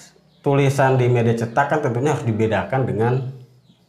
tulisan 0.48 0.96
di 0.96 1.12
media 1.12 1.36
cetak 1.36 1.66
kan 1.68 1.78
tentunya 1.84 2.16
harus 2.16 2.24
dibedakan 2.24 2.88
dengan 2.88 3.12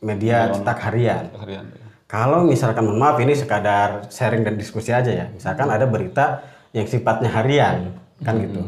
media 0.04 0.52
cetak 0.52 0.78
harian. 0.92 1.24
Harian. 1.40 1.66
Kalau 2.04 2.44
misalkan 2.44 2.84
mohon 2.84 3.00
maaf 3.00 3.16
ini 3.24 3.32
sekadar 3.32 4.12
sharing 4.12 4.44
dan 4.44 4.60
diskusi 4.60 4.92
aja 4.92 5.08
ya. 5.08 5.32
Misalkan 5.32 5.72
ada 5.72 5.88
berita 5.88 6.44
yang 6.76 6.84
sifatnya 6.84 7.32
harian 7.32 7.96
kan 8.20 8.36
gitu. 8.44 8.60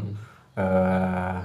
Eh, 0.56 1.36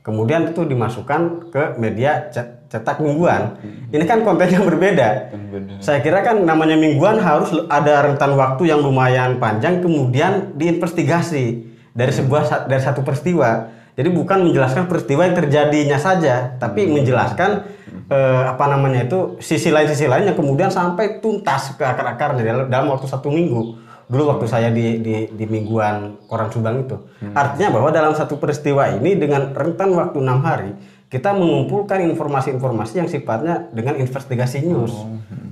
kemudian 0.00 0.48
itu 0.48 0.64
dimasukkan 0.64 1.52
ke 1.52 1.62
media 1.76 2.30
cet- 2.32 2.70
cetak 2.70 3.02
mingguan. 3.02 3.58
Ini 3.90 4.04
kan 4.06 4.22
kontennya 4.22 4.62
berbeda. 4.62 5.08
Beda. 5.50 5.74
Saya 5.82 5.98
kira 6.00 6.22
kan 6.22 6.38
namanya 6.46 6.78
mingguan 6.78 7.18
harus 7.18 7.50
ada 7.66 8.06
rentan 8.06 8.38
waktu 8.38 8.70
yang 8.70 8.80
lumayan 8.80 9.42
panjang 9.42 9.82
kemudian 9.82 10.54
diinvestigasi 10.54 11.66
dari 11.90 12.12
sebuah 12.14 12.42
sa- 12.46 12.64
dari 12.64 12.80
satu 12.80 13.02
peristiwa. 13.02 13.79
Jadi 14.00 14.08
bukan 14.16 14.48
menjelaskan 14.48 14.88
peristiwa 14.88 15.28
yang 15.28 15.36
terjadinya 15.36 16.00
saja, 16.00 16.56
tapi 16.56 16.88
menjelaskan 16.88 17.68
eh, 18.08 18.44
apa 18.48 18.64
namanya 18.64 19.04
itu 19.04 19.36
sisi 19.44 19.68
lain 19.68 19.92
sisi 19.92 20.08
lain 20.08 20.24
yang 20.24 20.38
kemudian 20.40 20.72
sampai 20.72 21.20
tuntas 21.20 21.76
ke 21.76 21.84
akar-akarnya 21.84 22.40
dalam, 22.40 22.66
dalam 22.72 22.86
waktu 22.96 23.04
satu 23.04 23.28
minggu. 23.28 23.76
Dulu 24.08 24.22
waktu 24.26 24.48
saya 24.48 24.72
di, 24.72 25.04
di, 25.04 25.28
di 25.28 25.44
mingguan 25.44 26.16
koran 26.26 26.48
Subang 26.48 26.82
itu, 26.82 26.98
artinya 27.30 27.76
bahwa 27.76 27.94
dalam 27.94 28.10
satu 28.16 28.42
peristiwa 28.42 28.88
ini 28.90 29.14
dengan 29.14 29.52
rentan 29.52 29.92
waktu 29.94 30.18
enam 30.18 30.40
hari 30.42 30.74
kita 31.06 31.30
mengumpulkan 31.30 32.02
informasi-informasi 32.08 33.04
yang 33.04 33.08
sifatnya 33.10 33.68
dengan 33.70 34.00
investigasi 34.00 34.66
news. 34.66 34.96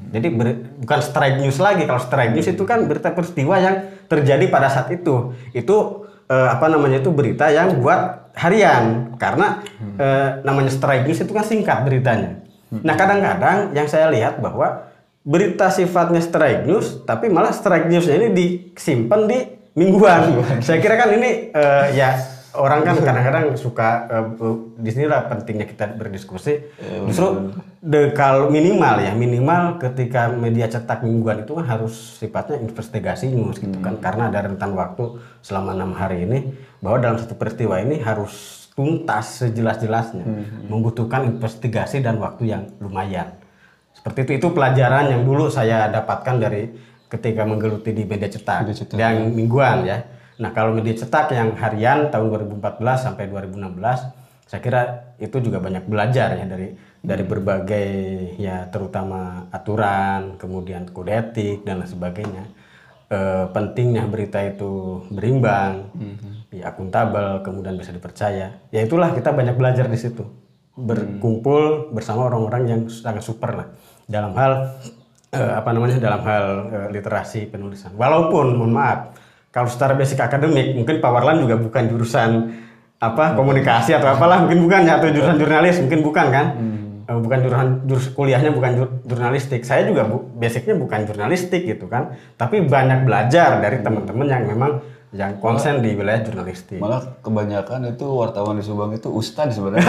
Jadi 0.09 0.27
ber- 0.33 0.81
bukan 0.81 1.01
strike 1.05 1.39
news 1.39 1.61
lagi. 1.61 1.85
Kalau 1.85 2.01
strike 2.01 2.33
news 2.33 2.49
itu 2.49 2.63
kan 2.65 2.89
berita 2.89 3.13
peristiwa 3.13 3.61
yang 3.61 3.77
terjadi 4.09 4.49
pada 4.49 4.73
saat 4.73 4.89
itu. 4.89 5.37
Itu 5.53 6.08
eh, 6.29 6.49
apa 6.49 6.69
namanya 6.69 7.01
itu 7.01 7.11
berita 7.11 7.49
yang 7.49 7.81
buat 7.81 8.31
harian 8.39 9.17
karena 9.19 9.65
eh, 9.99 10.29
namanya 10.47 10.71
strike 10.71 11.09
news 11.09 11.21
itu 11.21 11.33
kan 11.35 11.45
singkat 11.45 11.83
beritanya. 11.83 12.45
Nah 12.69 12.95
kadang-kadang 12.95 13.73
yang 13.73 13.89
saya 13.89 14.13
lihat 14.13 14.45
bahwa 14.45 14.89
berita 15.25 15.73
sifatnya 15.73 16.21
strike 16.21 16.69
news, 16.69 17.03
tapi 17.05 17.33
malah 17.33 17.53
strike 17.53 17.89
newsnya 17.89 18.21
ini 18.21 18.29
disimpan 18.33 19.29
di 19.29 19.39
mingguan. 19.77 20.41
saya 20.65 20.79
kira 20.81 20.97
kan 21.01 21.13
ini 21.13 21.53
eh, 21.53 21.87
ya 21.97 22.38
orang 22.59 22.83
kan 22.83 22.99
kadang-kadang 22.99 23.55
suka 23.55 24.11
eh, 24.11 24.27
di 24.77 24.91
sinilah 24.91 25.31
pentingnya 25.31 25.67
kita 25.71 25.95
berdiskusi. 25.95 26.69
Justru 27.07 27.55
de, 27.79 28.11
kalau 28.13 28.51
minimal 28.51 28.99
ya 28.99 29.15
minimal 29.15 29.79
ketika 29.79 30.29
media 30.35 30.67
cetak 30.67 31.07
mingguan 31.07 31.47
itu 31.47 31.55
kan 31.55 31.65
harus 31.65 32.19
sifatnya 32.19 32.59
investigasi 32.59 33.31
news 33.31 33.63
gitu 33.63 33.79
kan 33.79 34.03
karena 34.03 34.29
ada 34.29 34.51
rentan 34.51 34.75
waktu 34.75 35.23
selama 35.41 35.79
enam 35.79 35.95
hari 35.95 36.27
ini 36.27 36.39
bahwa 36.83 36.99
dalam 36.99 37.17
satu 37.17 37.39
peristiwa 37.39 37.79
ini 37.79 38.03
harus 38.03 38.67
tuntas 38.75 39.43
sejelas-jelasnya 39.43 40.23
membutuhkan 40.71 41.27
investigasi 41.27 41.99
dan 41.99 42.19
waktu 42.23 42.55
yang 42.55 42.63
lumayan. 42.79 43.35
Seperti 43.91 44.19
itu 44.23 44.33
itu 44.39 44.49
pelajaran 44.55 45.11
yang 45.11 45.27
dulu 45.27 45.51
saya 45.51 45.91
dapatkan 45.91 46.39
dari 46.39 46.71
ketika 47.11 47.43
menggeluti 47.43 47.91
di 47.91 48.07
media 48.07 48.31
cetak, 48.31 48.63
Media 48.63 48.77
cetak, 48.79 48.95
yang 48.95 49.35
mingguan 49.35 49.83
ya. 49.83 49.99
Nah, 50.39 50.51
kalau 50.55 50.71
media 50.71 50.95
cetak 50.95 51.35
yang 51.35 51.59
harian 51.59 52.15
tahun 52.15 52.31
2014 52.59 52.79
sampai 53.11 53.27
2016, 53.27 54.47
saya 54.49 54.61
kira 54.63 54.83
itu 55.19 55.37
juga 55.43 55.59
banyak 55.61 55.85
belajar 55.85 56.39
ya 56.39 56.47
dari 56.47 56.73
dari 57.03 57.25
berbagai 57.27 57.91
ya 58.39 58.71
terutama 58.71 59.51
aturan, 59.51 60.39
kemudian 60.41 60.89
kode 60.89 61.13
etik 61.13 61.67
dan 61.67 61.83
lain 61.83 61.91
sebagainya. 61.91 62.45
Eh, 63.09 63.47
pentingnya 63.51 64.05
berita 64.05 64.39
itu 64.45 65.03
berimbang, 65.09 65.91
ya 66.53 66.71
akuntabel, 66.71 67.41
kemudian 67.41 67.75
bisa 67.81 67.91
dipercaya. 67.91 68.63
Ya 68.71 68.81
itulah 68.85 69.11
kita 69.17 69.33
banyak 69.35 69.57
belajar 69.59 69.89
di 69.91 69.99
situ 69.99 70.23
berkumpul 70.79 71.91
bersama 71.91 72.31
orang-orang 72.31 72.63
yang 72.71 72.81
sangat 72.87 73.27
super 73.27 73.51
lah 73.51 73.69
dalam 74.07 74.31
hal 74.39 74.79
eh, 75.35 75.53
apa 75.59 75.75
namanya 75.75 75.99
dalam 75.99 76.23
hal 76.23 76.45
eh, 76.71 76.89
literasi 76.95 77.51
penulisan. 77.51 77.99
Walaupun 77.99 78.55
mohon 78.55 78.73
maaf 78.73 79.18
kalau 79.49 79.69
secara 79.69 79.97
basic 79.97 80.21
akademik 80.21 80.77
mungkin 80.77 81.01
Pak 81.01 81.11
Warlan 81.11 81.41
juga 81.43 81.57
bukan 81.57 81.83
jurusan 81.89 82.31
apa 82.99 83.39
komunikasi 83.39 83.95
atau 83.95 84.11
apalah 84.11 84.43
mungkin 84.43 84.67
bukan 84.67 84.81
ya 84.85 84.99
atau 84.99 85.09
jurusan 85.09 85.39
jurnalis 85.39 85.79
mungkin 85.79 86.01
bukan 86.03 86.27
kan? 86.35 86.47
Eh, 87.09 87.17
bukan 87.17 87.39
jurusan 87.41 87.69
jurus 87.89 88.07
kuliahnya 88.13 88.51
bukan 88.53 88.71
jur- 88.77 88.95
jurnalistik. 89.09 89.65
Saya 89.65 89.89
juga 89.89 90.05
bu, 90.05 90.29
basicnya 90.37 90.77
bukan 90.77 91.09
jurnalistik 91.09 91.65
gitu 91.65 91.89
kan? 91.89 92.19
Tapi 92.37 92.67
banyak 92.69 93.09
belajar 93.09 93.65
dari 93.65 93.81
teman-teman 93.81 94.27
yang 94.29 94.45
memang 94.45 94.73
yang 95.17 95.41
konsen 95.41 95.81
di 95.81 95.97
wilayah 95.97 96.21
jurnalistik. 96.21 96.77
Malah 96.77 97.17
kebanyakan 97.25 97.97
itu 97.97 98.05
wartawan 98.05 98.61
di 98.61 98.65
Subang 98.67 98.93
itu 98.93 99.09
ustad 99.09 99.49
sebenarnya. 99.49 99.89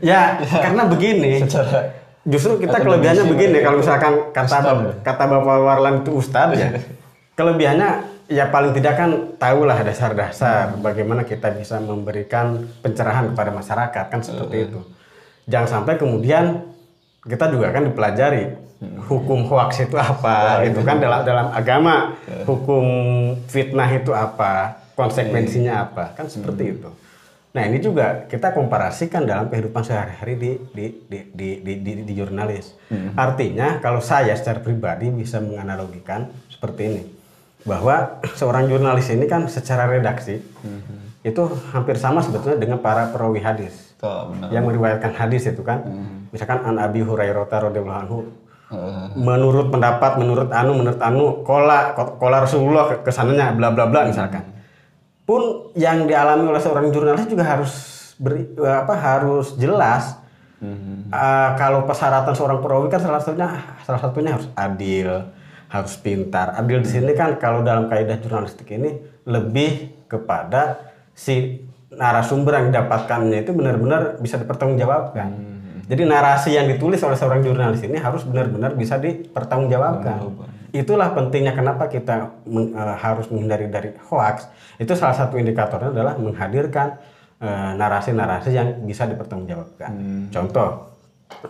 ya 0.00 0.40
karena 0.64 0.82
begini. 0.88 1.44
Secara 1.44 2.03
justru 2.24 2.56
kita 2.56 2.80
kelebihannya 2.80 3.24
begini 3.28 3.58
kalau 3.60 3.78
misalkan 3.84 4.32
kata 4.32 4.58
ya? 4.60 4.72
kata 5.04 5.24
bapak 5.28 5.56
Warlan 5.60 5.94
itu 6.04 6.10
ustadz 6.16 6.56
ya 6.56 6.68
kelebihannya 7.36 8.14
ya 8.30 8.48
paling 8.48 8.72
tidak 8.72 8.94
kan 8.96 9.10
tahulah 9.36 9.84
dasar-dasar 9.84 10.80
bagaimana 10.80 11.28
kita 11.28 11.52
bisa 11.52 11.76
memberikan 11.82 12.64
pencerahan 12.80 13.34
kepada 13.34 13.50
masyarakat 13.52 14.04
kan 14.08 14.20
seperti 14.24 14.70
itu. 14.70 14.80
Jangan 15.44 15.68
sampai 15.80 16.00
kemudian 16.00 16.64
kita 17.28 17.52
juga 17.52 17.68
kan 17.68 17.84
dipelajari 17.84 18.56
hukum 19.08 19.44
hoax 19.48 19.84
itu 19.84 19.96
apa 19.96 20.64
itu 20.64 20.80
kan 20.80 20.96
dalam 21.00 21.20
dalam 21.26 21.46
agama. 21.52 22.16
Hukum 22.48 22.84
fitnah 23.44 23.88
itu 23.92 24.16
apa 24.16 24.80
konsekuensinya 24.96 25.90
apa 25.90 26.16
kan 26.16 26.30
seperti 26.30 26.78
itu 26.78 26.90
nah 27.54 27.62
ini 27.62 27.78
juga 27.78 28.26
kita 28.26 28.50
komparasikan 28.50 29.22
dalam 29.22 29.46
kehidupan 29.46 29.80
sehari-hari 29.80 30.34
di 30.34 30.50
di 30.68 30.84
di 31.06 31.18
di 31.30 31.48
di, 31.60 31.72
di, 31.78 31.92
di 32.02 32.12
jurnalis. 32.12 32.74
Artinya 33.14 33.78
kalau 33.78 34.02
saya 34.02 34.34
secara 34.34 34.58
pribadi 34.58 35.06
bisa 35.08 35.38
menganalogikan 35.38 36.26
seperti 36.50 36.82
ini 36.84 37.02
bahwa 37.62 37.94
seorang 38.34 38.66
jurnalis 38.66 39.06
ini 39.08 39.24
kan 39.24 39.46
secara 39.46 39.86
redaksi 39.86 40.42
itu 41.22 41.42
hampir 41.70 41.94
sama 41.94 42.20
sebetulnya 42.20 42.58
dengan 42.58 42.78
para 42.78 43.08
perawi 43.08 43.40
hadis. 43.40 43.94
Tuh, 43.96 44.28
benar. 44.28 44.50
yang 44.50 44.66
meriwayatkan 44.66 45.14
hadis 45.14 45.46
itu 45.46 45.62
kan. 45.62 45.86
Misalkan 46.28 46.60
an 46.60 46.76
Abi 46.76 47.00
Hurairah 47.00 47.46
radhiyallahu 47.48 48.02
anhu 48.02 48.18
Eh, 48.64 49.06
menurut 49.14 49.68
pendapat 49.68 50.16
menurut 50.16 50.48
anu 50.50 50.72
menurut 50.74 50.96
anu 50.98 51.44
kola 51.44 51.92
kola 51.94 52.42
Rasulullah 52.42 52.90
ke- 52.90 53.06
ke 53.06 53.10
sananya 53.12 53.52
bla 53.52 53.68
bla 53.68 53.84
bla 53.84 54.08
misalkan 54.08 54.40
pun 55.24 55.72
yang 55.72 56.04
dialami 56.04 56.44
oleh 56.48 56.60
seorang 56.60 56.92
jurnalis 56.92 57.24
juga 57.28 57.44
harus 57.44 57.72
beri 58.20 58.48
apa 58.60 58.94
harus 58.94 59.56
jelas. 59.56 60.20
Mhm. 60.60 61.12
Eh, 61.12 61.50
kalau 61.60 61.84
persyaratan 61.84 62.32
seorang 62.32 62.60
perawi 62.60 62.88
kan 62.88 63.00
salah 63.00 63.20
satunya 63.20 63.48
salah 63.84 64.00
satunya 64.00 64.30
harus 64.36 64.48
adil 64.56 65.10
harus 65.68 65.94
pintar. 65.98 66.54
Adil 66.54 66.84
di 66.84 66.88
sini 66.88 67.12
kan 67.16 67.36
kalau 67.40 67.66
dalam 67.66 67.90
kaidah 67.90 68.20
jurnalistik 68.22 68.68
ini 68.70 68.94
lebih 69.26 70.04
kepada 70.06 70.92
si 71.16 71.66
narasumber 71.90 72.62
yang 72.62 72.66
didapatkannya 72.70 73.42
itu 73.42 73.50
benar-benar 73.50 74.22
bisa 74.22 74.38
dipertanggungjawabkan. 74.38 75.54
Jadi 75.84 76.02
narasi 76.08 76.56
yang 76.56 76.64
ditulis 76.70 77.02
oleh 77.04 77.16
seorang 77.18 77.44
jurnalis 77.44 77.84
ini 77.84 78.00
harus 78.00 78.24
benar-benar 78.24 78.72
bisa 78.72 78.96
dipertanggungjawabkan 78.96 80.53
itulah 80.74 81.14
pentingnya 81.14 81.54
kenapa 81.54 81.86
kita 81.86 82.34
meng- 82.44 82.74
eh, 82.74 82.96
harus 82.98 83.30
menghindari 83.30 83.70
dari 83.70 83.94
hoax. 84.10 84.50
Itu 84.76 84.98
salah 84.98 85.14
satu 85.14 85.38
indikatornya 85.38 85.94
adalah 85.94 86.18
menghadirkan 86.18 86.98
eh, 87.38 87.70
narasi-narasi 87.78 88.50
yang 88.50 88.68
bisa 88.82 89.06
dipertanggungjawabkan. 89.06 89.90
Contoh 90.28 90.90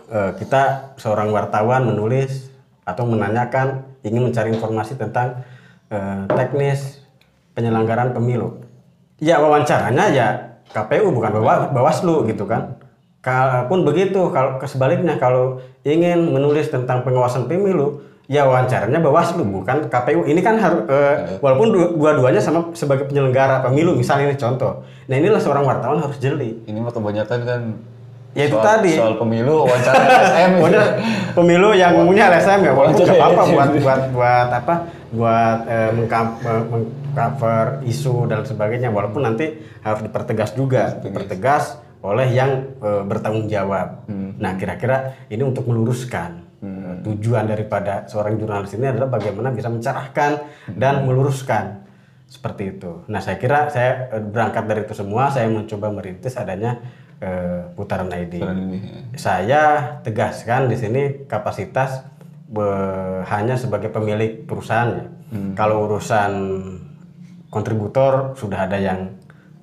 eh, 0.07 0.31
kita 0.37 0.93
seorang 0.95 1.33
wartawan 1.33 1.89
menulis 1.89 2.53
atau 2.85 3.01
menanyakan 3.03 3.81
ingin 4.05 4.29
mencari 4.29 4.53
informasi 4.53 4.93
tentang 4.93 5.41
eh, 5.89 6.21
teknis 6.29 7.01
penyelenggaraan 7.53 8.13
pemilu. 8.13 8.61
Ya 9.17 9.41
wawancaranya 9.41 10.05
ya 10.11 10.27
KPU 10.69 11.09
bukan 11.09 11.31
Bawa- 11.41 11.71
Bawaslu 11.71 12.29
gitu 12.29 12.45
kan. 12.45 12.77
Kalaupun 13.23 13.81
begitu, 13.81 14.29
kalau 14.29 14.61
sebaliknya 14.69 15.17
kalau 15.17 15.57
ingin 15.81 16.29
menulis 16.29 16.69
tentang 16.69 17.01
pengawasan 17.01 17.49
pemilu, 17.49 18.05
ya 18.25 18.41
wawancaranya 18.43 18.97
Bawaslu 18.97 19.43
bukan 19.43 19.85
KPU. 19.85 20.25
Ini 20.25 20.41
kan 20.41 20.57
harus 20.57 20.81
eh, 20.85 21.15
walaupun 21.39 21.67
dua- 21.69 21.91
dua-duanya 21.93 22.39
sama 22.39 22.73
sebagai 22.73 23.05
penyelenggara 23.05 23.61
pemilu, 23.61 23.93
misalnya 23.93 24.29
ini 24.29 24.35
contoh. 24.35 24.81
Nah 25.05 25.15
inilah 25.15 25.37
seorang 25.37 25.61
wartawan 25.61 25.99
harus 25.99 26.17
jeli. 26.17 26.61
Ini 26.63 26.77
mah 26.77 26.89
kebanyakan 26.89 27.39
kan 27.41 27.61
Ya 28.35 28.51
itu 28.51 28.57
soal, 28.59 28.67
tadi. 28.67 28.91
soal 28.99 29.15
pemilu 29.15 29.63
wawancara 29.63 29.95
SM 30.27 30.49
gitu. 30.51 30.59
Pokoknya 30.59 30.83
pemilu 31.31 31.69
yang 31.71 31.95
umumnya 31.95 32.27
LSM 32.29 32.59
ya, 32.61 32.71
walaupun 32.75 32.99
nggak 32.99 33.15
apa-apa 33.15 33.41
LSM. 33.41 33.53
buat 33.55 33.69
buat 33.79 34.01
buat 34.11 34.49
apa, 34.51 34.75
buat 35.09 35.59
eh, 35.65 35.89
eh, 36.43 36.61
mengcover 36.67 37.65
isu 37.83 38.27
dan 38.27 38.43
sebagainya. 38.43 38.91
Walaupun 38.91 39.23
nanti 39.23 39.55
harus 39.79 40.03
dipertegas 40.03 40.51
juga, 40.51 40.99
dipertegas 40.99 41.79
oleh 42.03 42.27
yang 42.27 42.75
eh, 42.75 43.01
bertanggung 43.01 43.47
jawab. 43.47 44.03
Nah 44.11 44.53
kira-kira 44.55 45.15
ini 45.27 45.41
untuk 45.41 45.63
meluruskan 45.63 46.44
eh, 46.65 46.95
tujuan 47.05 47.45
daripada 47.45 48.09
seorang 48.09 48.41
jurnalis 48.41 48.73
ini 48.73 48.89
adalah 48.89 49.09
bagaimana 49.13 49.53
bisa 49.53 49.69
mencerahkan 49.69 50.31
dan 50.73 51.05
meluruskan 51.05 51.85
seperti 52.25 52.75
itu. 52.77 53.05
Nah 53.05 53.21
saya 53.21 53.37
kira 53.37 53.69
saya 53.69 54.09
eh, 54.17 54.23
berangkat 54.25 54.65
dari 54.65 54.81
itu 54.83 54.97
semua, 54.97 55.29
saya 55.29 55.45
mencoba 55.47 55.93
merintis 55.93 56.33
adanya 56.35 56.81
eh, 57.21 57.69
putaran 57.77 58.09
ID 58.09 58.41
ini, 58.41 58.77
ya. 58.81 58.99
saya 59.15 59.61
tegaskan 60.01 60.67
di 60.67 60.75
sini 60.75 61.01
kapasitas 61.29 62.03
be- 62.49 63.23
hanya 63.29 63.55
sebagai 63.55 63.93
pemilik 63.93 64.43
perusahaan 64.43 64.89
ya. 64.91 65.05
Kalau 65.57 65.89
urusan 65.89 66.31
kontributor 67.49 68.35
sudah 68.35 68.67
ada 68.67 68.77
yang 68.79 69.15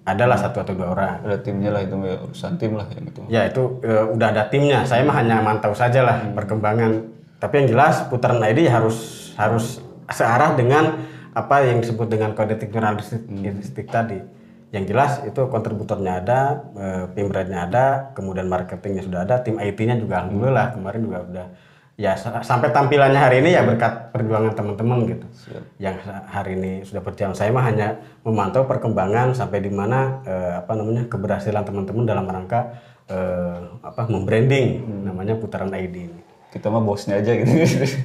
adalah 0.03 0.35
satu 0.35 0.63
atau 0.63 0.75
dua 0.75 0.89
orang. 0.95 1.23
Ada 1.23 1.39
timnya 1.43 1.71
lah 1.71 1.83
itu 1.87 1.95
ya, 2.03 2.17
urusan 2.19 2.53
tim 2.59 2.75
lah 2.75 2.87
yang 2.91 3.05
itu. 3.07 3.21
Ya 3.31 3.43
itu 3.47 3.63
e, 3.87 3.93
udah 4.19 4.29
ada 4.35 4.43
timnya. 4.51 4.83
Saya 4.83 5.07
mah 5.07 5.17
hanya 5.23 5.39
mantau 5.39 5.71
saja 5.75 6.03
lah 6.03 6.27
perkembangan. 6.35 7.07
Tapi 7.39 7.55
yang 7.63 7.69
jelas 7.75 8.07
putaran 8.11 8.43
ID 8.43 8.67
harus 8.67 9.31
harus 9.39 9.79
searah 10.11 10.59
dengan 10.59 11.07
apa 11.33 11.65
yang 11.65 11.81
disebut 11.81 12.11
dengan 12.11 12.35
kode 12.35 12.59
etik 12.59 12.75
jurnalistik 12.75 13.89
tadi. 13.89 14.19
Yang 14.73 14.85
jelas 14.89 15.13
itu 15.29 15.41
kontributornya 15.53 16.25
ada, 16.25 16.41
e, 16.75 16.87
pimretnya 17.13 17.69
ada, 17.69 17.87
kemudian 18.17 18.49
marketingnya 18.49 19.05
sudah 19.05 19.21
ada, 19.29 19.45
tim 19.45 19.61
IT-nya 19.61 20.01
juga 20.01 20.25
alhamdulillah 20.25 20.73
kemarin 20.73 21.01
juga 21.05 21.19
udah 21.29 21.47
ya 22.03 22.19
sa- 22.19 22.43
sampai 22.43 22.75
tampilannya 22.75 23.15
hari 23.15 23.37
ini 23.39 23.55
ya 23.55 23.63
berkat 23.63 24.11
perjuangan 24.11 24.59
teman-teman 24.59 25.07
gitu. 25.07 25.27
Yang 25.79 26.03
sa- 26.03 26.27
hari 26.27 26.59
ini 26.59 26.73
sudah 26.83 26.99
berjalan. 26.99 27.35
Saya 27.39 27.55
mah 27.55 27.63
hanya 27.63 27.89
memantau 28.27 28.67
perkembangan 28.67 29.31
sampai 29.31 29.63
di 29.63 29.71
mana 29.71 30.19
eh, 30.27 30.53
apa 30.59 30.75
namanya 30.75 31.07
keberhasilan 31.07 31.63
teman-teman 31.63 32.03
dalam 32.03 32.27
rangka 32.27 32.75
eh, 33.07 33.59
apa 33.87 34.03
membranding 34.11 34.83
namanya 35.07 35.39
putaran 35.39 35.71
ID 35.71 35.95
ini. 36.11 36.21
Kita 36.53 36.69
mah 36.69 36.85
bosnya 36.85 37.17
aja 37.17 37.33
gitu. 37.33 37.49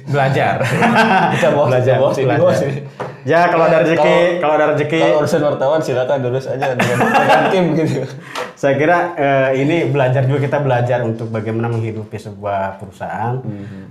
Belajar. 0.08 0.64
Kita 1.36 1.48
bos, 1.52 1.68
belajar. 1.68 1.94
bos, 2.00 2.16
ini 2.16 2.24
belajar. 2.24 2.44
bos 2.48 2.60
ini. 2.64 2.80
Ya 3.28 3.44
kalau 3.52 3.68
ada 3.68 3.84
rezeki, 3.84 4.40
kalau 4.40 4.54
ada 4.56 4.66
rezeki 4.72 5.00
Kalau 5.04 5.20
urusan 5.20 5.40
wartawan 5.44 5.80
silakan 5.84 6.18
lurus 6.24 6.48
aja 6.48 6.72
dengan, 6.72 6.96
dengan 7.12 7.44
tim 7.52 7.64
gitu. 7.76 8.08
saya 8.60 8.74
kira 8.80 8.98
eh, 9.20 9.50
ini 9.60 9.92
belajar 9.92 10.24
juga 10.24 10.48
kita 10.48 10.58
belajar 10.64 11.04
untuk 11.04 11.28
bagaimana 11.28 11.68
menghidupi 11.68 12.16
sebuah 12.16 12.80
perusahaan, 12.80 13.36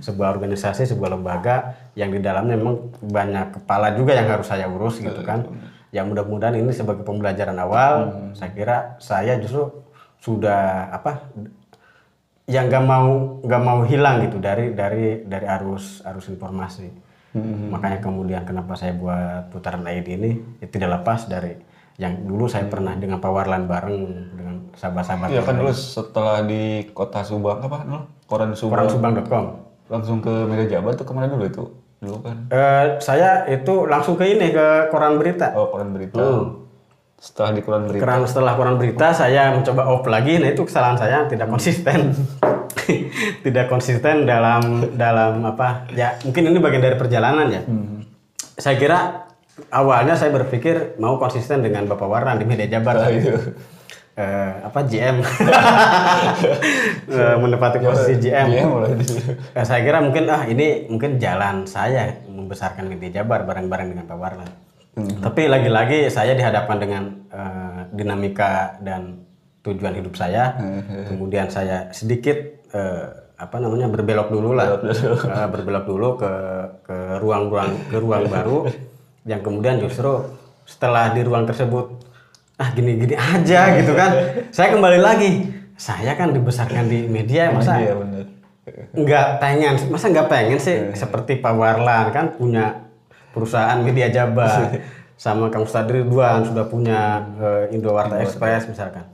sebuah 0.02 0.28
organisasi, 0.34 0.90
sebuah 0.90 1.14
lembaga 1.14 1.78
yang 1.94 2.10
di 2.10 2.18
dalamnya 2.18 2.58
memang 2.58 2.90
banyak 2.98 3.62
kepala 3.62 3.94
juga 3.94 4.18
yang 4.18 4.26
harus 4.26 4.50
saya 4.50 4.66
urus 4.66 4.98
gitu 4.98 5.22
kan. 5.22 5.46
Ya 5.94 6.02
mudah-mudahan 6.02 6.58
ini 6.58 6.74
sebagai 6.74 7.06
pembelajaran 7.06 7.56
awal, 7.62 7.94
saya 8.34 8.50
kira 8.52 8.76
saya 8.98 9.38
justru 9.38 9.86
sudah 10.18 10.90
apa 10.90 11.30
yang 12.48 12.72
nggak 12.72 12.84
mau 12.88 13.38
nggak 13.44 13.62
mau 13.62 13.84
hilang 13.84 14.24
gitu 14.24 14.40
dari 14.40 14.72
dari 14.72 15.20
dari 15.28 15.46
arus 15.46 16.00
arus 16.08 16.32
informasi. 16.32 16.88
Makanya 17.70 18.00
kemudian 18.02 18.42
kenapa 18.42 18.74
saya 18.74 18.96
buat 18.96 19.52
putaran 19.52 19.84
ID 19.84 20.08
ini 20.16 20.30
ya 20.58 20.66
tidak 20.66 20.98
lepas 20.98 21.28
dari 21.28 21.54
yang 22.00 22.24
dulu 22.24 22.48
saya 22.48 22.66
pernah 22.66 22.96
dengan 22.96 23.20
Pak 23.20 23.30
Warlan 23.30 23.66
bareng 23.68 24.02
dengan 24.34 24.54
sahabat-sahabat 24.74 25.34
Iya 25.34 25.42
kan 25.42 25.58
dulu 25.58 25.70
setelah 25.74 26.46
di 26.46 26.88
kota 26.94 27.26
Subang 27.26 27.58
apa 27.62 27.84
no? 27.84 28.06
Koran 28.30 28.54
Subang 28.54 28.86
Subang.com. 28.88 29.66
langsung 29.88 30.20
ke 30.20 30.30
media 30.44 30.78
Jabar 30.78 30.92
tuh 30.92 31.08
ke 31.08 31.12
mana 31.16 31.32
dulu 31.32 31.48
itu? 31.48 31.64
Dulu 32.04 32.20
kan. 32.20 32.36
Eh, 32.52 32.84
saya 33.00 33.48
itu 33.48 33.88
langsung 33.88 34.20
ke 34.20 34.24
ini 34.28 34.52
ke 34.52 34.92
koran 34.92 35.16
berita. 35.16 35.56
Oh 35.56 35.72
koran 35.72 35.96
berita. 35.96 36.20
Setelah 37.18 37.50
di 37.50 37.60
koran 37.66 37.90
berita. 37.90 38.02
Karena 38.06 38.26
setelah 38.30 38.52
koran 38.54 38.76
berita 38.78 39.10
saya 39.10 39.50
mencoba 39.50 39.90
off 39.90 40.06
lagi, 40.06 40.38
nah 40.38 40.54
itu 40.54 40.62
kesalahan 40.62 40.94
saya 40.94 41.26
tidak 41.26 41.50
konsisten. 41.50 42.14
tidak 43.46 43.66
konsisten 43.66 44.22
dalam 44.22 44.94
dalam 44.94 45.42
apa? 45.42 45.90
Ya 45.98 46.14
mungkin 46.22 46.54
ini 46.54 46.58
bagian 46.62 46.82
dari 46.82 46.94
perjalanan 46.94 47.46
ya. 47.50 47.62
Saya 48.54 48.78
kira 48.78 49.28
awalnya 49.74 50.14
saya 50.14 50.30
berpikir 50.30 50.94
mau 51.02 51.18
konsisten 51.18 51.58
dengan 51.58 51.90
Bapak 51.90 52.06
Warna 52.06 52.38
di 52.38 52.46
media 52.46 52.70
Jabar. 52.70 53.02
Ah, 53.02 53.10
itu. 53.10 53.34
Eh, 54.18 54.52
apa 54.66 54.82
GM 54.82 55.22
Eh, 57.18 57.36
menepati 57.38 57.78
posisi 57.78 58.18
GM. 58.18 58.46
Iya 58.50 58.66
di 58.94 59.06
Eh, 59.54 59.64
saya 59.66 59.82
kira 59.82 60.02
mungkin 60.02 60.26
ah 60.30 60.42
ini 60.46 60.90
mungkin 60.90 61.18
jalan 61.22 61.66
saya 61.66 62.18
membesarkan 62.26 62.90
media 62.90 63.22
Jabar 63.22 63.46
bareng-bareng 63.46 63.94
dengan 63.94 64.06
Pak 64.06 64.18
Warlan. 64.98 65.22
Tapi 65.22 65.42
lagi-lagi 65.46 65.98
saya 66.10 66.34
dihadapkan 66.34 66.78
dengan 66.82 67.02
eh, 67.30 67.80
dinamika 67.94 68.74
dan 68.82 69.22
tujuan 69.62 69.94
hidup 69.94 70.14
saya. 70.14 70.58
Kemudian 71.06 71.46
saya 71.48 71.86
sedikit 71.94 72.34
eh, 72.74 73.06
apa 73.38 73.62
namanya 73.62 73.86
berbelok 73.86 74.34
dulu 74.34 74.58
lah, 74.58 74.82
Eh, 75.38 75.46
berbelok 75.54 75.84
dulu 75.86 76.08
ke 76.18 76.32
ke 76.82 76.96
ruang-ruang 77.22 77.70
ke 77.86 77.96
ruang 77.96 78.24
baru. 78.26 78.58
Yang 79.22 79.40
kemudian 79.46 79.76
justru 79.78 80.34
setelah 80.66 81.14
di 81.14 81.22
ruang 81.22 81.46
tersebut 81.46 81.86
ah 82.58 82.74
gini-gini 82.74 83.14
aja 83.14 83.78
gitu 83.78 83.94
kan. 83.94 84.10
Saya 84.50 84.74
kembali 84.74 84.98
lagi 84.98 85.30
saya 85.78 86.18
kan 86.18 86.34
dibesarkan 86.34 86.90
di 86.90 87.06
media 87.06 87.54
masa 87.54 87.78
Iya 87.78 87.94
bener. 87.94 88.26
nggak 88.92 89.26
pengen 89.38 89.74
masa 89.88 90.10
nggak 90.10 90.26
pengen 90.28 90.58
sih? 90.58 90.90
Seperti 90.92 91.38
Pak 91.38 91.54
Warlan 91.54 92.10
kan 92.10 92.34
punya 92.34 92.87
perusahaan 93.32 93.78
media 93.80 94.08
Jabar 94.08 94.72
sama 95.18 95.50
Kang 95.50 95.66
Ustadz 95.66 95.90
Ridwan 95.90 96.46
sudah 96.46 96.64
punya 96.70 97.26
eh, 97.42 97.74
Indowarta 97.74 98.22
Express 98.22 98.70
misalkan. 98.70 99.04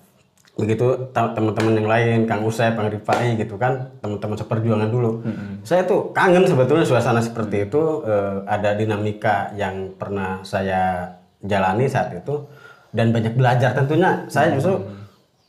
Begitu 0.55 1.11
teman-teman 1.11 1.75
yang 1.75 1.89
lain 1.91 2.19
Kang 2.31 2.47
Usai, 2.47 2.71
Kang 2.79 2.87
Rifai 2.87 3.35
gitu 3.35 3.59
kan 3.59 3.91
teman-teman 3.99 4.39
seperjuangan 4.39 4.87
dulu. 4.87 5.27
Saya 5.67 5.83
tuh 5.83 6.15
kangen 6.15 6.47
sebetulnya 6.47 6.87
suasana 6.87 7.19
seperti 7.19 7.67
itu 7.67 8.05
eh, 8.07 8.45
ada 8.47 8.77
dinamika 8.77 9.51
yang 9.59 9.97
pernah 9.99 10.45
saya 10.47 11.11
jalani 11.43 11.91
saat 11.91 12.15
itu 12.15 12.47
dan 12.95 13.11
banyak 13.11 13.35
belajar 13.35 13.75
tentunya. 13.75 14.29
Saya 14.31 14.55
justru 14.55 14.79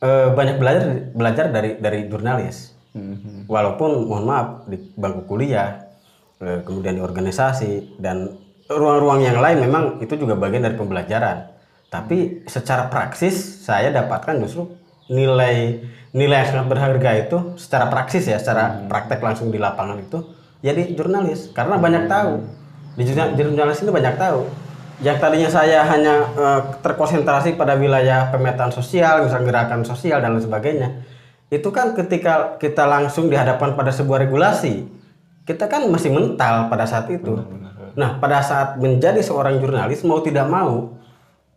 eh, 0.02 0.28
banyak 0.32 0.56
belajar 0.58 0.84
belajar 1.14 1.44
dari 1.54 1.78
dari 1.78 2.10
jurnalis. 2.10 2.74
Walaupun 3.44 4.08
mohon 4.08 4.24
maaf 4.24 4.48
di 4.72 4.80
bangku 4.96 5.28
kuliah 5.28 5.84
kemudian 6.40 6.96
di 6.96 7.04
organisasi 7.04 8.00
dan 8.00 8.45
ruang-ruang 8.70 9.22
yang 9.22 9.38
lain 9.38 9.62
memang 9.62 9.84
itu 10.02 10.14
juga 10.18 10.34
bagian 10.34 10.66
dari 10.66 10.76
pembelajaran. 10.78 11.50
Tapi 11.86 12.44
secara 12.50 12.90
praksis 12.90 13.62
saya 13.62 13.94
dapatkan 13.94 14.42
justru 14.42 14.74
nilai 15.06 15.80
nilai 16.10 16.36
yang 16.42 16.48
sangat 16.50 16.66
berharga 16.66 17.10
itu 17.14 17.36
secara 17.60 17.86
praksis 17.86 18.26
ya 18.26 18.40
secara 18.40 18.82
praktek 18.90 19.22
langsung 19.22 19.52
di 19.54 19.58
lapangan 19.60 20.02
itu 20.02 20.18
jadi 20.60 20.92
jurnalis. 20.98 21.54
Karena 21.54 21.78
banyak 21.78 22.10
tahu. 22.10 22.42
Di 22.96 23.02
jurna- 23.06 23.32
di 23.36 23.40
jurnalis 23.44 23.80
ini 23.84 23.92
banyak 23.92 24.16
tahu. 24.18 24.40
Yang 25.04 25.16
tadinya 25.20 25.50
saya 25.52 25.84
hanya 25.86 26.14
eh, 26.34 26.60
terkonsentrasi 26.80 27.54
pada 27.54 27.76
wilayah 27.76 28.32
pemetaan 28.32 28.72
sosial 28.72 29.28
misalnya 29.28 29.44
gerakan 29.52 29.84
sosial 29.84 30.24
dan 30.24 30.34
lain 30.34 30.42
sebagainya 30.42 30.88
itu 31.46 31.68
kan 31.70 31.94
ketika 31.94 32.58
kita 32.58 32.82
langsung 32.90 33.30
dihadapkan 33.30 33.78
pada 33.78 33.94
sebuah 33.94 34.26
regulasi 34.26 34.82
kita 35.46 35.70
kan 35.70 35.86
masih 35.86 36.10
mental 36.10 36.66
pada 36.66 36.90
saat 36.90 37.06
itu 37.06 37.38
nah 37.96 38.20
pada 38.20 38.44
saat 38.44 38.76
menjadi 38.76 39.24
seorang 39.24 39.58
jurnalis 39.58 40.04
mau 40.04 40.20
tidak 40.20 40.46
mau 40.46 40.94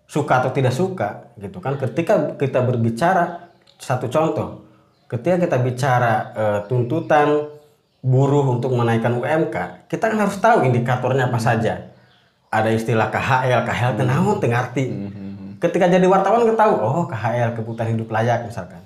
suka 0.09 0.41
atau 0.41 0.51
tidak 0.55 0.73
suka 0.73 1.35
gitu 1.37 1.59
kan 1.61 1.75
ketika 1.77 2.33
kita 2.39 2.63
berbicara 2.63 3.51
satu 3.77 4.07
contoh 4.07 4.65
ketika 5.11 5.35
kita 5.45 5.57
bicara 5.59 6.13
eh, 6.33 6.59
tuntutan 6.65 7.59
buruh 7.99 8.55
untuk 8.55 8.71
menaikkan 8.71 9.11
UMK 9.19 9.79
kita 9.91 10.05
kan 10.07 10.17
harus 10.21 10.37
tahu 10.39 10.63
indikatornya 10.63 11.27
apa 11.27 11.39
saja. 11.41 11.91
Ada 12.49 12.73
istilah 12.73 13.13
KHL 13.13 13.61
KHL 13.61 13.91
itu 13.99 14.03
naon 14.05 14.41
teu 14.41 14.49
ngarti. 14.49 14.85
Ketika 15.59 15.85
jadi 15.91 16.07
wartawan 16.07 16.47
kita 16.47 16.57
tahu 16.57 16.73
oh 16.79 17.05
KHL 17.05 17.57
kebutuhan 17.57 17.93
hidup 17.93 18.09
layak 18.09 18.47
misalkan. 18.47 18.81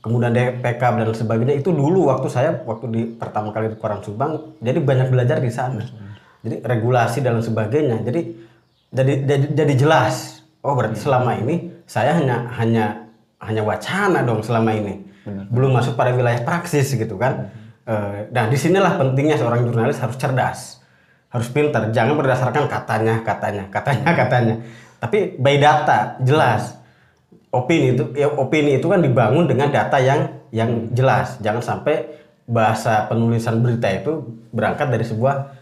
Kemudian 0.00 0.32
DPK 0.32 0.80
dan 0.80 1.12
sebagainya 1.12 1.54
itu 1.60 1.76
dulu 1.76 2.08
waktu 2.08 2.32
saya 2.32 2.56
waktu 2.64 2.86
di 2.88 3.02
pertama 3.20 3.52
kali 3.52 3.68
di 3.68 3.76
Koran 3.76 4.00
Subang 4.00 4.56
jadi 4.64 4.80
banyak 4.80 5.12
belajar 5.12 5.44
di 5.44 5.52
sana 5.52 5.84
jadi 6.40 6.56
regulasi 6.64 7.20
dan 7.20 7.40
sebagainya. 7.40 8.00
Jadi 8.04 8.20
jadi 8.90 9.12
jadi, 9.24 9.46
jadi 9.54 9.74
jelas. 9.76 10.44
Oh 10.60 10.76
berarti 10.76 11.00
selama 11.00 11.36
ini 11.40 11.72
saya 11.84 12.16
hanya 12.16 12.48
hanya 12.60 12.84
hanya 13.40 13.62
wacana 13.64 14.24
dong 14.24 14.44
selama 14.44 14.72
ini. 14.72 15.04
Belum 15.52 15.70
masuk 15.70 15.94
pada 15.94 16.16
wilayah 16.16 16.40
praksis 16.42 16.92
gitu 16.96 17.16
kan. 17.20 17.52
Eh, 17.84 18.28
nah 18.32 18.48
di 18.48 18.56
sinilah 18.56 18.96
pentingnya 18.96 19.36
seorang 19.40 19.64
jurnalis 19.68 20.00
harus 20.00 20.16
cerdas. 20.16 20.80
Harus 21.30 21.48
pintar. 21.52 21.88
Jangan 21.94 22.18
berdasarkan 22.18 22.66
katanya 22.66 23.22
katanya 23.22 23.64
katanya 23.70 24.10
katanya. 24.16 24.54
Tapi 25.00 25.36
by 25.38 25.56
data 25.60 26.18
jelas. 26.24 26.76
Opini 27.50 27.98
itu 27.98 28.14
ya 28.14 28.30
opini 28.30 28.78
itu 28.78 28.86
kan 28.86 29.02
dibangun 29.02 29.50
dengan 29.50 29.74
data 29.74 29.98
yang 29.98 30.40
yang 30.54 30.90
jelas. 30.94 31.36
Jangan 31.42 31.62
sampai 31.62 32.20
bahasa 32.46 33.06
penulisan 33.06 33.62
berita 33.62 33.86
itu 33.90 34.26
berangkat 34.50 34.90
dari 34.90 35.06
sebuah 35.06 35.59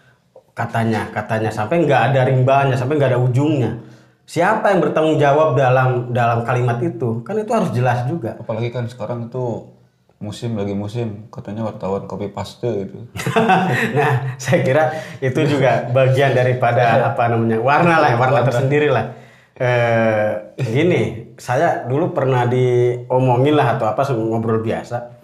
katanya 0.59 1.07
katanya 1.15 1.55
sampai 1.55 1.87
nggak 1.87 2.03
ada 2.11 2.27
rimbanya 2.27 2.75
sampai 2.75 2.99
nggak 2.99 3.15
ada 3.15 3.21
ujungnya 3.23 3.79
siapa 4.27 4.75
yang 4.75 4.83
bertanggung 4.83 5.23
jawab 5.23 5.55
dalam 5.55 6.11
dalam 6.11 6.43
kalimat 6.43 6.83
itu 6.83 7.23
kan 7.23 7.39
itu 7.39 7.53
harus 7.55 7.71
jelas 7.71 8.03
juga 8.11 8.35
Apalagi 8.43 8.75
kan 8.75 8.91
sekarang 8.91 9.31
itu 9.31 9.79
musim 10.19 10.59
lagi 10.59 10.75
musim 10.75 11.31
katanya 11.31 11.71
wartawan 11.71 12.11
copy 12.11 12.27
paste 12.35 12.67
gitu. 12.67 13.07
nah, 13.99 14.35
saya 14.35 14.67
kira 14.67 14.85
itu 15.23 15.41
juga 15.47 15.87
bagian 15.95 16.35
daripada 16.35 17.15
apa 17.15 17.31
namanya 17.31 17.63
warna 17.63 18.03
lah, 18.03 18.19
warna 18.19 18.43
tersendiri 18.43 18.91
lah. 18.91 19.15
Eh, 19.59 20.31
gini, 20.59 21.35
saya 21.39 21.87
dulu 21.87 22.15
pernah 22.15 22.51
diomongin 22.51 23.55
lah 23.55 23.79
atau 23.79 23.87
apa 23.87 24.03
ngobrol 24.11 24.59
biasa. 24.59 25.18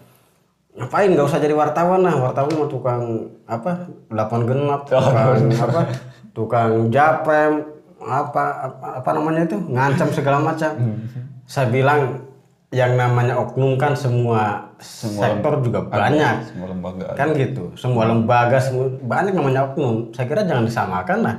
Ngapain? 0.75 1.09
Nggak 1.15 1.27
usah 1.31 1.39
jadi 1.39 1.55
wartawan 1.55 2.03
lah, 2.03 2.15
wartawan 2.19 2.51
mah 2.59 2.69
tukang 2.69 3.03
apa, 3.47 3.87
delapan 4.11 4.41
genap, 4.43 4.81
tukang 4.91 5.31
apa, 5.55 5.81
tukang 6.35 6.73
japem, 6.91 7.53
apa, 8.03 8.45
apa 8.71 8.87
apa 8.99 9.11
namanya 9.15 9.47
itu, 9.47 9.59
ngancam 9.71 10.09
segala 10.11 10.43
macam. 10.43 10.71
Saya 11.47 11.71
bilang 11.71 12.27
yang 12.75 12.99
namanya 12.99 13.39
oknum 13.39 13.79
kan 13.79 13.95
semua, 13.95 14.75
sektor 14.83 15.63
juga 15.63 15.87
banyak. 15.87 16.51
Semua 16.51 16.67
lembaga. 16.75 17.07
kan 17.15 17.31
gitu. 17.39 17.71
Semua 17.79 18.11
lembaga 18.11 18.59
semua 18.59 18.91
banyak 18.91 19.31
namanya 19.31 19.71
oknum. 19.71 20.11
Saya 20.11 20.27
kira 20.27 20.43
jangan 20.43 20.67
disamakan 20.67 21.19
lah. 21.23 21.37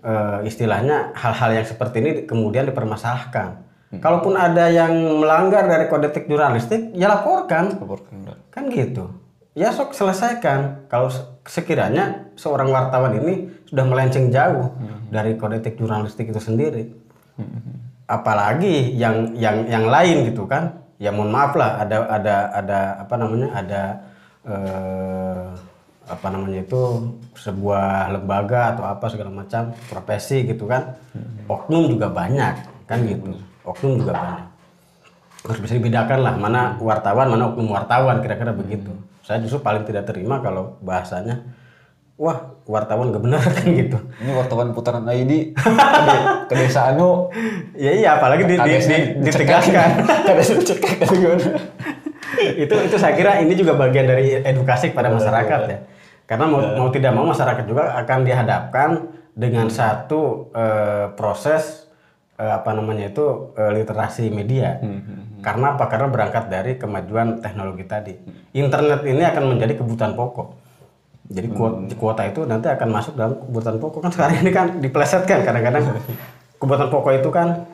Eh, 0.00 0.38
istilahnya 0.48 1.12
hal-hal 1.12 1.60
yang 1.60 1.66
seperti 1.68 1.96
ini 2.00 2.10
kemudian 2.24 2.64
dipermasalahkan. 2.68 3.68
Kalaupun 4.00 4.38
ada 4.38 4.70
yang 4.70 4.92
melanggar 5.18 5.66
dari 5.66 5.90
kode 5.90 6.08
etik 6.08 6.24
jurnalistik 6.30 6.94
ya 6.96 7.10
laporkan. 7.10 7.74
Laporkan. 7.74 8.39
Kan 8.50 8.66
gitu. 8.70 9.10
Ya 9.54 9.74
sok 9.74 9.94
selesaikan. 9.94 10.86
Kalau 10.86 11.10
se- 11.10 11.26
sekiranya 11.46 12.30
seorang 12.38 12.70
wartawan 12.70 13.14
ini 13.18 13.50
sudah 13.66 13.82
melenceng 13.86 14.30
jauh 14.30 14.70
dari 15.10 15.34
kode 15.34 15.58
etik 15.58 15.74
jurnalistik 15.78 16.30
itu 16.30 16.38
sendiri. 16.38 16.90
Apalagi 18.06 18.94
yang 18.98 19.34
yang 19.38 19.66
yang 19.70 19.86
lain 19.86 20.26
gitu 20.30 20.46
kan. 20.46 20.82
Ya 21.00 21.08
mohon 21.14 21.32
maaf 21.32 21.56
lah 21.56 21.80
ada 21.80 21.96
ada 22.10 22.36
ada 22.52 22.78
apa 23.00 23.14
namanya 23.16 23.48
ada 23.56 23.82
eh, 24.44 25.46
apa 26.10 26.26
namanya 26.28 26.60
itu 26.60 26.82
sebuah 27.38 28.10
lembaga 28.12 28.74
atau 28.76 28.84
apa 28.84 29.06
segala 29.08 29.30
macam 29.32 29.72
profesi 29.88 30.44
gitu 30.44 30.66
kan. 30.66 30.98
Oknum 31.48 31.88
juga 31.90 32.10
banyak 32.10 32.54
kan 32.86 32.98
gitu. 33.06 33.34
Oknum 33.64 34.02
juga 34.02 34.12
banyak 34.14 34.46
harus 35.40 35.60
bisa 35.60 35.74
dibedakan 35.80 36.20
lah 36.20 36.34
mana 36.36 36.76
wartawan 36.80 37.32
mana 37.32 37.52
oknum 37.52 37.72
wartawan 37.72 38.20
kira-kira 38.20 38.52
begitu. 38.52 38.92
Saya 39.24 39.40
justru 39.40 39.60
paling 39.64 39.88
tidak 39.88 40.08
terima 40.08 40.42
kalau 40.44 40.76
bahasanya 40.84 41.44
wah 42.20 42.52
wartawan 42.68 43.08
gak 43.08 43.24
benar 43.24 43.40
kan 43.56 43.66
gitu. 43.72 43.98
Ini 44.20 44.30
wartawan 44.36 44.76
putaran 44.76 45.08
ID 45.08 45.56
ke, 45.56 46.52
desa 46.52 46.92
anu 46.92 47.32
ya 47.84 47.90
iya 47.96 48.20
apalagi 48.20 48.44
di, 48.44 48.54
di, 48.60 48.72
di, 48.84 48.98
ditegaskan. 49.24 49.88
Gitu 52.40 52.64
itu 52.64 52.72
itu 52.72 52.96
saya 52.96 53.12
kira 53.12 53.42
ini 53.42 53.52
juga 53.52 53.76
bagian 53.76 54.06
dari 54.06 54.38
edukasi 54.40 54.94
kepada 54.94 55.12
masyarakat 55.12 55.60
ya. 55.66 55.78
Karena 56.24 56.46
mau, 56.46 56.62
mau 56.62 56.88
tidak 56.94 57.12
mau 57.12 57.26
masyarakat 57.26 57.64
juga 57.66 57.90
akan 58.00 58.18
dihadapkan 58.22 58.90
dengan 59.34 59.66
satu 59.66 60.52
eh, 60.54 61.10
proses 61.18 61.90
eh, 62.38 62.52
apa 62.52 62.70
namanya 62.70 63.10
itu 63.10 63.50
eh, 63.58 63.72
literasi 63.82 64.30
media 64.30 64.78
karena 65.40 65.76
apa? 65.76 65.84
Karena 65.88 66.06
berangkat 66.12 66.44
dari 66.52 66.76
kemajuan 66.76 67.40
teknologi 67.40 67.84
tadi. 67.88 68.14
Internet 68.52 69.00
ini 69.08 69.24
akan 69.24 69.56
menjadi 69.56 69.80
kebutuhan 69.80 70.12
pokok. 70.12 70.48
Jadi 71.30 71.48
kuota, 71.54 71.94
kuota 71.94 72.22
itu 72.26 72.40
nanti 72.44 72.66
akan 72.68 72.88
masuk 72.90 73.14
dalam 73.16 73.38
kebutuhan 73.40 73.76
pokok. 73.80 74.00
Kan 74.04 74.12
sekarang 74.12 74.36
ini 74.44 74.50
kan 74.52 74.66
diplesetkan 74.78 75.40
kadang-kadang. 75.42 75.96
Kebutuhan 76.60 76.90
pokok 76.92 77.12
itu 77.16 77.28
kan 77.32 77.64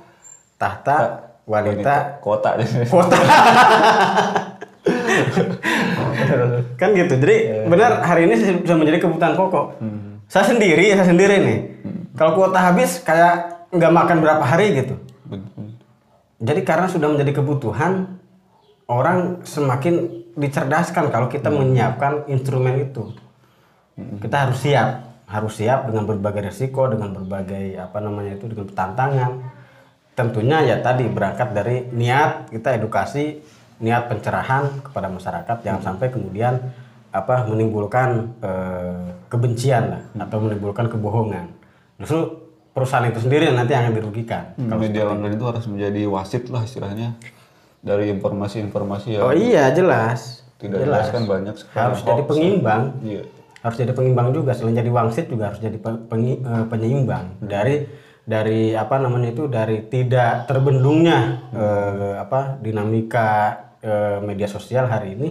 tahta 0.57 1.27
wanita 1.47 2.19
Kota. 2.23 2.59
kuota 2.91 3.17
kan 6.81 6.89
gitu. 6.95 7.15
Jadi 7.19 7.37
benar 7.67 8.03
hari 8.03 8.27
ini 8.31 8.35
sudah 8.63 8.77
menjadi 8.77 8.99
kebutuhan 9.03 9.35
pokok. 9.35 9.79
Saya 10.27 10.45
sendiri 10.51 10.91
saya 10.95 11.07
sendiri 11.07 11.35
nih. 11.43 11.59
Kalau 12.19 12.35
kuota 12.35 12.59
habis 12.59 12.99
kayak 13.03 13.69
nggak 13.75 13.93
makan 13.93 14.17
berapa 14.23 14.45
hari 14.47 14.73
gitu 14.79 14.95
jadi 16.37 16.61
karena 16.65 16.87
sudah 16.89 17.09
menjadi 17.09 17.41
kebutuhan 17.41 18.21
orang 18.87 19.41
semakin 19.49 20.25
dicerdaskan 20.37 21.09
kalau 21.09 21.33
kita 21.33 21.49
menyiapkan 21.49 22.29
instrumen 22.29 22.85
itu. 22.85 23.17
Kita 23.97 24.49
harus 24.49 24.61
siap 24.61 24.89
harus 25.27 25.59
siap 25.59 25.91
dengan 25.91 26.07
berbagai 26.07 26.55
resiko 26.55 26.87
dengan 26.87 27.11
berbagai 27.11 27.75
apa 27.81 27.99
namanya 28.05 28.37
itu 28.37 28.47
dengan 28.53 28.69
tantangan. 28.69 29.33
Tentunya 30.13 30.61
ya 30.65 30.77
tadi 30.85 31.09
berangkat 31.09 31.57
dari 31.57 31.89
niat 31.93 32.53
kita 32.53 32.77
edukasi 32.77 33.41
niat 33.81 34.09
pencerahan 34.09 34.81
kepada 34.81 35.09
masyarakat 35.13 35.57
jangan 35.61 35.83
sampai 35.85 36.09
kemudian 36.09 36.57
apa 37.13 37.49
menimbulkan 37.49 38.29
eh, 38.45 39.09
kebencian 39.33 39.85
lah 39.89 40.03
atau 40.29 40.37
menimbulkan 40.45 40.93
kebohongan. 40.93 41.49
Justru 41.97 42.36
perusahaan 42.77 43.09
itu 43.09 43.19
sendiri 43.19 43.49
yang 43.49 43.57
nanti 43.57 43.73
yang 43.73 43.89
akan 43.89 43.95
dirugikan 43.95 44.53
Kalau 44.55 44.77
media 44.77 45.03
online 45.07 45.33
itu 45.33 45.45
harus 45.45 45.65
menjadi 45.65 46.03
wasit 46.07 46.45
lah 46.47 46.61
istilahnya. 46.61 47.17
dari 47.81 48.11
informasi-informasi 48.11 49.15
yang 49.15 49.23
Oh 49.23 49.31
iya 49.31 49.71
jelas. 49.71 50.43
tidak 50.57 50.83
jelas 50.83 51.07
kan 51.07 51.23
banyak 51.25 51.55
sekarang. 51.55 51.85
Harus 51.87 52.01
jadi 52.03 52.23
pengimbang. 52.25 52.83
Iya. 53.01 53.23
Harus 53.63 53.77
jadi 53.79 53.93
pengimbang 53.93 54.29
juga. 54.31 54.51
Selain 54.53 54.75
jadi 54.75 54.91
wangsit 54.91 55.27
juga 55.27 55.49
harus 55.49 55.61
jadi 55.61 55.79
pe- 55.79 56.03
pengi- 56.05 56.41
eh, 56.41 56.65
penyeimbang 56.67 57.39
dari 57.39 57.87
dari 58.21 58.75
apa 58.75 58.99
namanya 58.99 59.31
itu 59.31 59.47
dari 59.47 59.87
tidak 59.87 60.45
terbendungnya 60.45 61.21
eh, 61.49 62.15
apa 62.19 62.59
dinamika 62.59 63.29
eh, 63.79 64.19
media 64.21 64.47
sosial 64.47 64.85
hari 64.85 65.15
ini 65.15 65.29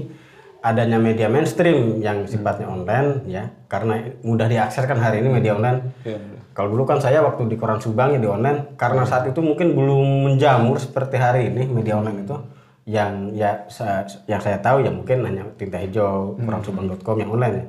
adanya 0.66 0.98
media 0.98 1.30
mainstream 1.30 2.02
yang 2.02 2.26
sifatnya 2.26 2.66
online 2.66 3.22
ya. 3.30 3.54
Karena 3.70 4.02
mudah 4.26 4.50
diakses 4.50 4.90
kan 4.90 4.98
hari 4.98 5.22
ini 5.22 5.30
media 5.30 5.54
online. 5.54 5.94
Iya. 6.02 6.18
Kalau 6.58 6.74
dulu 6.74 6.88
kan 6.88 6.98
saya 6.98 7.22
waktu 7.22 7.46
di 7.52 7.60
koran 7.60 7.78
Subang 7.78 8.16
ya 8.16 8.20
di 8.20 8.26
online 8.26 8.74
karena 8.80 9.06
saat 9.06 9.30
itu 9.30 9.44
mungkin 9.44 9.78
belum 9.78 10.26
menjamur 10.26 10.82
seperti 10.82 11.22
hari 11.22 11.54
ini 11.54 11.70
media 11.70 12.02
online 12.02 12.26
itu. 12.26 12.38
Yang 12.86 13.14
ya 13.34 13.52
yang 14.30 14.42
saya 14.42 14.62
tahu 14.62 14.86
ya 14.86 14.94
mungkin 14.94 15.26
hanya 15.26 15.42
tinta 15.58 15.82
hijau 15.82 16.38
koransubang.com 16.38 17.18
yang 17.18 17.32
online 17.34 17.56
ya. 17.60 17.66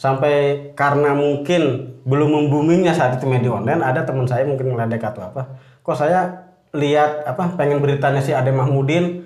Sampai 0.00 0.34
karena 0.78 1.12
mungkin 1.12 1.94
belum 2.06 2.30
memboomingnya 2.32 2.96
saat 2.96 3.18
itu 3.18 3.28
media 3.28 3.50
online 3.50 3.82
ada 3.84 4.06
teman 4.08 4.24
saya 4.24 4.46
mungkin 4.48 4.72
ngeledek 4.72 5.04
atau 5.04 5.26
apa. 5.26 5.58
Kok 5.84 5.98
saya 5.98 6.50
lihat 6.70 7.26
apa 7.26 7.58
pengen 7.58 7.82
beritanya 7.82 8.22
si 8.22 8.30
Ade 8.30 8.54
Mahmudin 8.54 9.19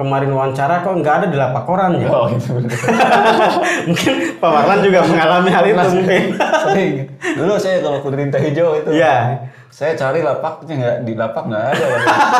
kemarin 0.00 0.32
wawancara 0.32 0.80
kok 0.80 0.96
nggak 0.96 1.14
ada 1.20 1.26
di 1.28 1.36
lapak 1.36 1.68
koran 1.68 2.00
ya. 2.00 2.08
Oh 2.08 2.32
itu 2.32 2.56
bener. 2.56 2.72
mungkin 3.88 4.14
Pak 4.40 4.48
Warlan 4.48 4.80
juga 4.80 4.98
mengalami 5.04 5.50
hal 5.52 5.64
itu 5.68 5.84
mungkin. 6.00 6.24
Sering. 6.40 6.94
Dulu 7.36 7.52
saya 7.60 7.76
kalau 7.84 8.00
kuda 8.00 8.40
hijau 8.40 8.80
itu. 8.80 8.90
Iya. 8.96 9.44
Saya 9.68 9.92
cari 10.00 10.24
lapaknya 10.24 10.74
nggak 10.80 10.96
di 11.04 11.12
lapak 11.12 11.44
nggak 11.44 11.64
ada. 11.76 11.86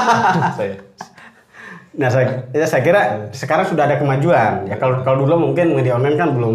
saya. 0.59 0.75
Nah, 1.90 2.09
saya, 2.09 2.49
ya 2.57 2.64
saya 2.64 2.83
kira 2.87 3.03
sekarang 3.37 3.68
sudah 3.68 3.85
ada 3.85 4.01
kemajuan. 4.01 4.64
Ya 4.64 4.81
kalau 4.81 5.05
kalau 5.05 5.29
dulu 5.29 5.53
mungkin 5.53 5.77
media 5.77 6.01
online 6.01 6.16
kan 6.16 6.33
belum 6.33 6.55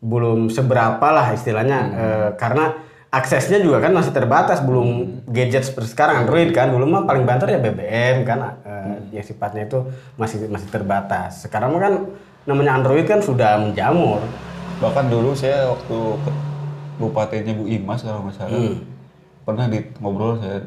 belum 0.00 0.48
seberapa 0.48 1.06
lah 1.12 1.36
istilahnya 1.36 1.78
eh, 1.92 2.28
karena 2.40 2.80
aksesnya 3.16 3.58
juga 3.64 3.80
kan 3.80 3.96
masih 3.96 4.12
terbatas, 4.12 4.60
belum 4.60 5.20
gadget 5.32 5.64
seperti 5.64 5.96
sekarang 5.96 6.26
Android 6.26 6.52
kan. 6.52 6.68
Dulu 6.68 6.84
mah 6.84 7.02
paling 7.08 7.24
banter 7.24 7.56
ya 7.56 7.58
BBM 7.58 8.28
kan 8.28 8.60
eh, 8.62 9.16
yang 9.16 9.24
sifatnya 9.24 9.64
itu 9.64 9.88
masih 10.20 10.46
masih 10.52 10.68
terbatas. 10.68 11.48
Sekarang 11.48 11.72
mah 11.72 11.80
kan 11.80 11.94
namanya 12.44 12.76
Android 12.76 13.08
kan 13.08 13.24
sudah 13.24 13.56
menjamur. 13.56 14.20
Bahkan 14.84 15.08
dulu 15.08 15.32
saya 15.32 15.72
waktu 15.72 15.98
bupatinya 17.00 17.52
Bu 17.56 17.64
Imas 17.68 18.04
kalau 18.04 18.24
nggak 18.28 18.36
salah 18.36 18.72
pernah 19.44 19.68
di 19.68 19.78
ngobrol 20.00 20.40
saya 20.40 20.64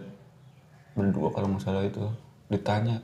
berdua 0.94 1.30
kalau 1.34 1.48
nggak 1.52 1.64
salah 1.66 1.84
itu 1.84 2.06
ditanya 2.48 3.02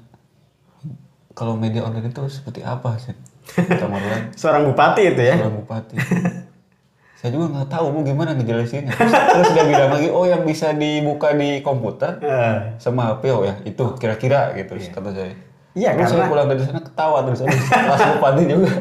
kalau 1.36 1.60
media 1.60 1.84
online 1.84 2.10
itu 2.10 2.24
seperti 2.32 2.64
apa 2.64 2.96
sih? 2.98 3.14
Seorang 4.40 4.64
bupati 4.72 5.02
itu 5.14 5.22
ya. 5.22 5.36
seorang 5.38 5.58
bupati. 5.62 5.96
saya 7.26 7.34
juga 7.34 7.50
nggak 7.52 7.68
tahu 7.68 7.86
mau 7.90 8.02
gimana 8.02 8.38
ngejelasinnya. 8.38 8.94
Terus, 8.94 9.10
terus 9.10 9.50
dia 9.52 9.66
bilang 9.66 9.90
lagi, 9.90 10.08
oh 10.08 10.24
yang 10.24 10.46
bisa 10.46 10.70
dibuka 10.72 11.34
di 11.34 11.58
komputer 11.60 12.22
Eh, 12.22 12.78
sama 12.78 13.10
HP 13.10 13.34
oh 13.34 13.42
ya 13.42 13.58
itu 13.64 13.82
kira-kira 13.98 14.54
gitu 14.54 14.78
kata 14.94 15.10
saya. 15.10 15.34
Iya, 15.74 15.98
Terus 15.98 16.06
saya 16.06 16.22
karena- 16.22 16.30
pulang 16.30 16.48
dari 16.48 16.62
sana 16.62 16.80
ketawa 16.80 17.18
terus 17.26 17.40
pas 17.42 18.02
bupati 18.14 18.44
juga. 18.46 18.70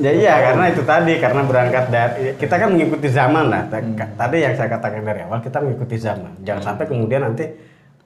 Ya 0.00 0.16
iya 0.16 0.32
karena 0.40 0.72
itu 0.72 0.80
tadi 0.80 1.20
karena 1.20 1.44
berangkat 1.44 1.84
dari 1.92 2.32
kita 2.34 2.56
kan 2.56 2.72
mengikuti 2.72 3.12
zaman 3.12 3.52
lah. 3.52 3.68
Ta- 3.68 3.84
Tadi 4.16 4.36
yang 4.40 4.56
saya 4.56 4.72
katakan 4.72 5.04
dari 5.04 5.20
awal 5.20 5.44
kita 5.44 5.60
mengikuti 5.60 6.00
zaman. 6.00 6.40
Jangan 6.40 6.72
sampai 6.72 6.88
kemudian 6.88 7.20
nanti 7.20 7.44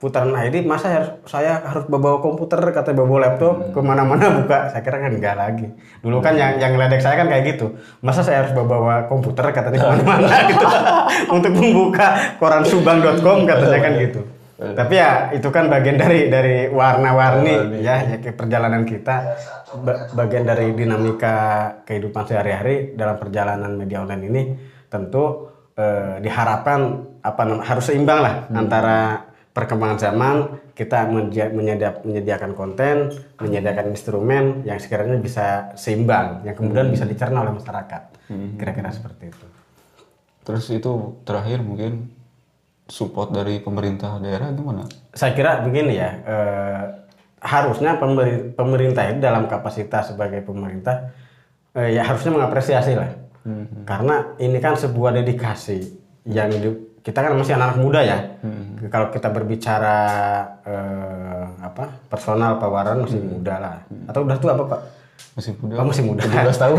putaran 0.05 0.37
ID 0.37 0.69
masa 0.69 0.93
harus 0.93 1.11
saya 1.25 1.65
harus 1.65 1.89
bawa 1.89 2.21
komputer 2.21 2.61
kata 2.61 2.93
bawa 2.93 3.25
laptop 3.25 3.73
ke 3.73 3.81
mana-mana 3.81 4.37
buka. 4.37 4.69
Saya 4.69 4.85
kira 4.85 5.01
kan 5.01 5.17
enggak 5.17 5.33
lagi. 5.33 5.73
Dulu 6.05 6.21
kan 6.21 6.37
yang 6.37 6.61
yang 6.61 6.77
ngeledek 6.77 7.01
saya 7.01 7.25
kan 7.25 7.33
kayak 7.33 7.57
gitu. 7.57 7.73
Masa 8.05 8.21
saya 8.21 8.45
harus 8.45 8.53
bawa, 8.53 9.09
komputer 9.09 9.49
katanya 9.49 9.81
ke 9.81 9.89
mana-mana 9.97 10.29
gitu 10.53 10.67
untuk 11.33 11.53
membuka 11.57 12.37
koran 12.37 12.69
subang.com 12.69 13.49
katanya 13.49 13.79
kan 13.81 13.93
gitu. 13.97 14.21
Tapi 14.55 14.95
ya 14.95 15.33
itu 15.33 15.49
kan 15.49 15.73
bagian 15.73 15.97
dari 15.97 16.29
dari 16.29 16.69
warna-warni 16.69 17.81
ya, 17.81 18.05
ya 18.05 18.33
perjalanan 18.37 18.85
kita 18.85 19.41
ba- 19.81 20.13
bagian 20.13 20.45
dari 20.45 20.77
dinamika 20.77 21.37
kehidupan 21.89 22.29
sehari-hari 22.29 22.93
dalam 22.93 23.17
perjalanan 23.17 23.73
media 23.73 24.05
online 24.05 24.25
ini 24.29 24.43
tentu 24.93 25.49
eh, 25.81 26.21
diharapkan 26.21 26.81
apa 27.25 27.43
harus 27.65 27.85
seimbang 27.89 28.21
lah 28.21 28.35
antara 28.53 29.33
perkembangan 29.55 29.99
zaman 30.03 30.37
kita 30.75 31.07
menyediakan 32.03 32.53
konten, 32.53 33.15
menyediakan 33.39 33.95
instrumen 33.95 34.67
yang 34.67 34.83
sekiranya 34.83 35.15
bisa 35.17 35.71
seimbang, 35.79 36.43
yang 36.43 36.59
kemudian 36.59 36.91
bisa 36.91 37.07
dicerna 37.07 37.47
oleh 37.47 37.55
masyarakat. 37.55 38.03
Kira-kira 38.59 38.91
seperti 38.91 39.31
itu. 39.31 39.47
Terus 40.43 40.67
itu 40.69 40.91
terakhir 41.23 41.63
mungkin 41.63 42.11
support 42.85 43.33
dari 43.33 43.63
pemerintah 43.65 44.21
daerah 44.21 44.53
gimana? 44.53 44.85
saya 45.17 45.33
kira 45.33 45.65
begini 45.65 45.97
ya 45.97 46.11
eh, 46.21 46.83
harusnya 47.41 47.97
pemeri- 47.97 48.53
pemerintah 48.53 49.09
itu 49.09 49.25
dalam 49.25 49.49
kapasitas 49.49 50.13
sebagai 50.13 50.45
pemerintah 50.45 51.09
eh, 51.73 51.97
ya 51.97 52.05
harusnya 52.05 52.37
mengapresiasi 52.37 52.93
lah 52.93 53.09
karena 53.85 54.37
ini 54.37 54.61
kan 54.61 54.77
sebuah 54.77 55.17
dedikasi 55.17 55.97
yang 56.29 56.53
di- 56.53 56.93
kita 57.05 57.21
kan 57.21 57.37
masih 57.37 57.53
anak-anak 57.53 57.79
muda 57.85 58.01
ya. 58.01 58.19
Kalau 58.89 59.13
kita 59.13 59.29
berbicara 59.29 59.99
eh, 60.65 61.45
apa 61.61 62.01
personal 62.09 62.57
pawaran 62.57 63.05
masih 63.05 63.21
muda 63.21 63.61
lah. 63.61 63.77
Atau 64.09 64.25
udah 64.25 64.41
tua 64.41 64.57
apa 64.57 64.65
pak? 64.65 64.81
Masih 65.37 65.53
muda. 65.61 65.73
Oh, 65.77 65.85
masih 65.85 66.05
muda. 66.09 66.25
17 66.25 66.57
tahun. 66.57 66.79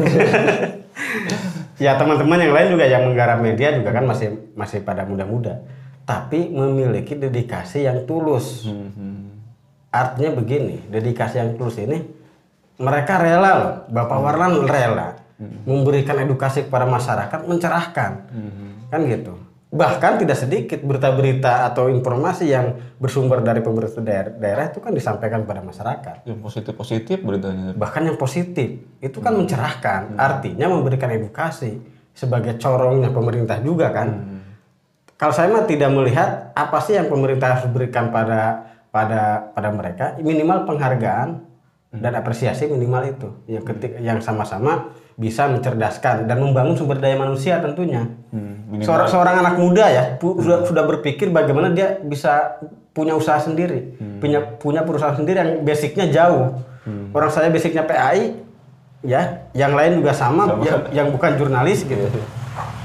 ya 1.86 1.94
teman-teman 1.94 2.42
yang 2.42 2.54
lain 2.58 2.68
juga 2.74 2.86
yang 2.90 3.06
menggarap 3.06 3.38
media 3.38 3.78
juga 3.78 3.94
kan 3.94 4.10
masih 4.10 4.34
masih 4.58 4.82
pada 4.82 5.06
muda-muda. 5.06 5.62
Tapi 6.10 6.50
memiliki 6.50 7.14
dedikasi 7.14 7.86
yang 7.86 8.10
tulus. 8.10 8.66
Artinya 9.94 10.42
begini 10.42 10.90
dedikasi 10.90 11.38
yang 11.38 11.54
tulus 11.54 11.78
ini 11.78 12.02
mereka 12.82 13.22
rela 13.22 13.52
loh. 13.62 13.74
Bapak 13.94 14.18
Warlan 14.18 14.66
rela 14.66 15.22
memberikan 15.70 16.18
edukasi 16.18 16.66
kepada 16.66 16.90
masyarakat 16.90 17.46
mencerahkan. 17.46 18.12
Kan 18.90 19.02
gitu 19.06 19.44
bahkan 19.76 20.16
tidak 20.16 20.40
sedikit 20.40 20.80
berita-berita 20.80 21.68
atau 21.68 21.92
informasi 21.92 22.48
yang 22.48 22.80
bersumber 22.96 23.44
dari 23.44 23.60
pemerintah 23.60 24.00
daerah, 24.00 24.32
daerah 24.32 24.66
itu 24.72 24.80
kan 24.80 24.96
disampaikan 24.96 25.44
kepada 25.44 25.60
masyarakat. 25.60 26.16
Yang 26.24 26.40
positif-positif 26.40 27.20
beritanya. 27.20 27.76
bahkan 27.76 28.08
yang 28.08 28.16
positif 28.16 28.80
itu 29.04 29.18
kan 29.20 29.36
mencerahkan 29.36 30.16
artinya 30.16 30.72
memberikan 30.72 31.12
edukasi 31.12 31.84
sebagai 32.16 32.56
corongnya 32.56 33.12
pemerintah 33.12 33.60
juga 33.60 33.92
kan. 33.92 34.40
Kalau 35.20 35.36
saya 35.36 35.52
mah 35.52 35.68
tidak 35.68 35.92
melihat 35.92 36.56
apa 36.56 36.80
sih 36.80 36.96
yang 36.96 37.12
pemerintah 37.12 37.60
harus 37.60 37.68
berikan 37.72 38.16
pada 38.16 38.72
pada 38.96 39.52
pada 39.52 39.70
mereka 39.76 40.16
minimal 40.24 40.64
penghargaan 40.64 41.44
dan 41.92 42.12
apresiasi 42.16 42.72
minimal 42.72 43.04
itu. 43.12 43.28
Yang 43.52 43.64
ketik 43.76 43.92
yang 44.00 44.24
sama-sama 44.24 44.96
bisa 45.15 45.47
mencerdaskan 45.47 46.28
dan 46.28 46.38
membangun 46.38 46.75
sumber 46.75 46.97
daya 46.97 47.15
manusia 47.15 47.58
tentunya. 47.58 48.04
Hmm, 48.30 48.84
seorang 48.84 49.08
seorang 49.08 49.36
anak 49.39 49.56
muda 49.56 49.86
ya 49.86 50.04
pu- 50.15 50.38
sudah 50.38 50.63
sudah 50.63 50.84
berpikir 50.84 51.32
bagaimana 51.32 51.71
dia 51.71 51.95
bisa 51.97 52.60
punya 52.91 53.12
usaha 53.13 53.39
sendiri. 53.39 53.95
Punya 54.19 54.43
punya 54.56 54.84
perusahaan 54.84 55.13
sendiri 55.13 55.38
yang 55.38 55.51
basicnya 55.62 56.06
jauh. 56.10 56.60
Orang 57.12 57.30
saya 57.30 57.47
basicnya 57.47 57.82
PAI 57.82 58.43
ya 59.01 59.21
yang 59.51 59.71
lain 59.71 59.97
juga 59.97 60.12
sama, 60.12 60.45
ya- 60.62 60.84
yang 60.93 61.08
bukan 61.10 61.36
jurnalis 61.36 61.82
gitu. 61.82 62.04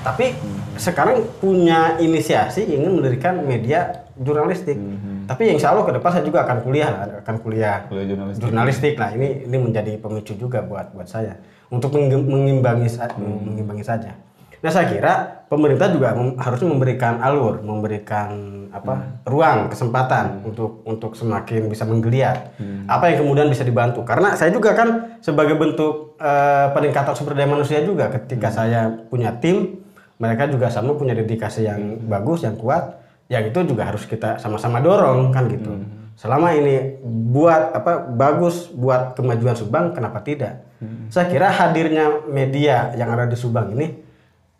Tapi 0.00 0.32
sekarang 0.76 1.20
punya 1.36 1.98
inisiasi 1.98 2.64
ingin 2.64 2.94
mendirikan 2.94 3.42
media 3.42 4.06
jurnalistik. 4.16 4.78
Tapi 5.26 5.50
insya 5.50 5.70
Allah 5.70 5.82
ke 5.82 5.92
depan 5.92 6.10
saya 6.10 6.24
juga 6.24 6.42
akan 6.42 6.58
kuliah 6.60 6.90
akan 7.20 7.36
kuliah 7.38 7.86
Kuliah 7.86 8.06
jurnalistik. 8.06 8.40
jurnalistik. 8.40 8.94
Lah 8.96 9.10
ini 9.10 9.44
ini 9.44 9.56
menjadi 9.56 9.94
pemicu 9.96 10.34
juga 10.34 10.58
buat 10.60 10.90
buat 10.90 11.06
saya 11.06 11.34
untuk 11.70 11.94
mengim- 11.94 12.26
mengimbangi 12.26 12.90
sa- 12.90 13.10
mengimbangi 13.16 13.86
saja. 13.86 14.12
Nah 14.60 14.68
saya 14.68 14.92
kira 14.92 15.12
pemerintah 15.48 15.88
juga 15.88 16.12
mem- 16.12 16.36
harusnya 16.36 16.68
memberikan 16.68 17.16
alur, 17.24 17.64
memberikan 17.64 18.28
apa 18.70 19.24
ruang 19.24 19.72
kesempatan 19.72 20.44
untuk 20.44 20.84
untuk 20.84 21.16
semakin 21.16 21.64
bisa 21.66 21.88
menggeliat. 21.88 22.52
Apa 22.84 23.08
yang 23.08 23.24
kemudian 23.24 23.48
bisa 23.48 23.64
dibantu? 23.64 24.04
Karena 24.04 24.36
saya 24.36 24.52
juga 24.52 24.76
kan 24.76 25.16
sebagai 25.24 25.56
bentuk 25.56 26.20
eh, 26.20 26.68
peningkatan 26.76 27.16
sumber 27.16 27.32
daya 27.32 27.48
manusia 27.48 27.80
juga 27.80 28.12
ketika 28.12 28.52
saya 28.52 28.92
punya 29.08 29.32
tim, 29.40 29.80
mereka 30.20 30.44
juga 30.44 30.68
sama 30.68 30.92
punya 30.92 31.16
dedikasi 31.16 31.64
yang 31.64 31.96
bagus, 32.04 32.44
yang 32.44 32.60
kuat. 32.60 33.00
Yang 33.32 33.54
itu 33.54 33.72
juga 33.72 33.88
harus 33.88 34.04
kita 34.04 34.36
sama-sama 34.36 34.82
dorong 34.82 35.30
kan 35.32 35.48
gitu. 35.48 35.72
Selama 36.20 36.52
ini 36.52 37.00
buat 37.32 37.72
apa 37.72 38.04
bagus 38.12 38.68
buat 38.68 39.16
kemajuan 39.16 39.56
Subang, 39.56 39.96
kenapa 39.96 40.20
tidak? 40.20 40.68
Saya 41.08 41.32
kira 41.32 41.48
hadirnya 41.48 42.28
media 42.28 42.92
yang 42.92 43.08
ada 43.08 43.24
di 43.24 43.40
Subang 43.40 43.72
ini 43.72 43.96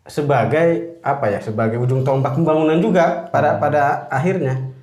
sebagai 0.01 0.97
apa 1.05 1.29
ya? 1.29 1.37
Sebagai 1.37 1.77
ujung 1.77 2.01
tombak 2.01 2.33
pembangunan 2.33 2.81
juga 2.81 3.29
pada 3.29 3.61
pada 3.61 4.09
akhirnya 4.09 4.73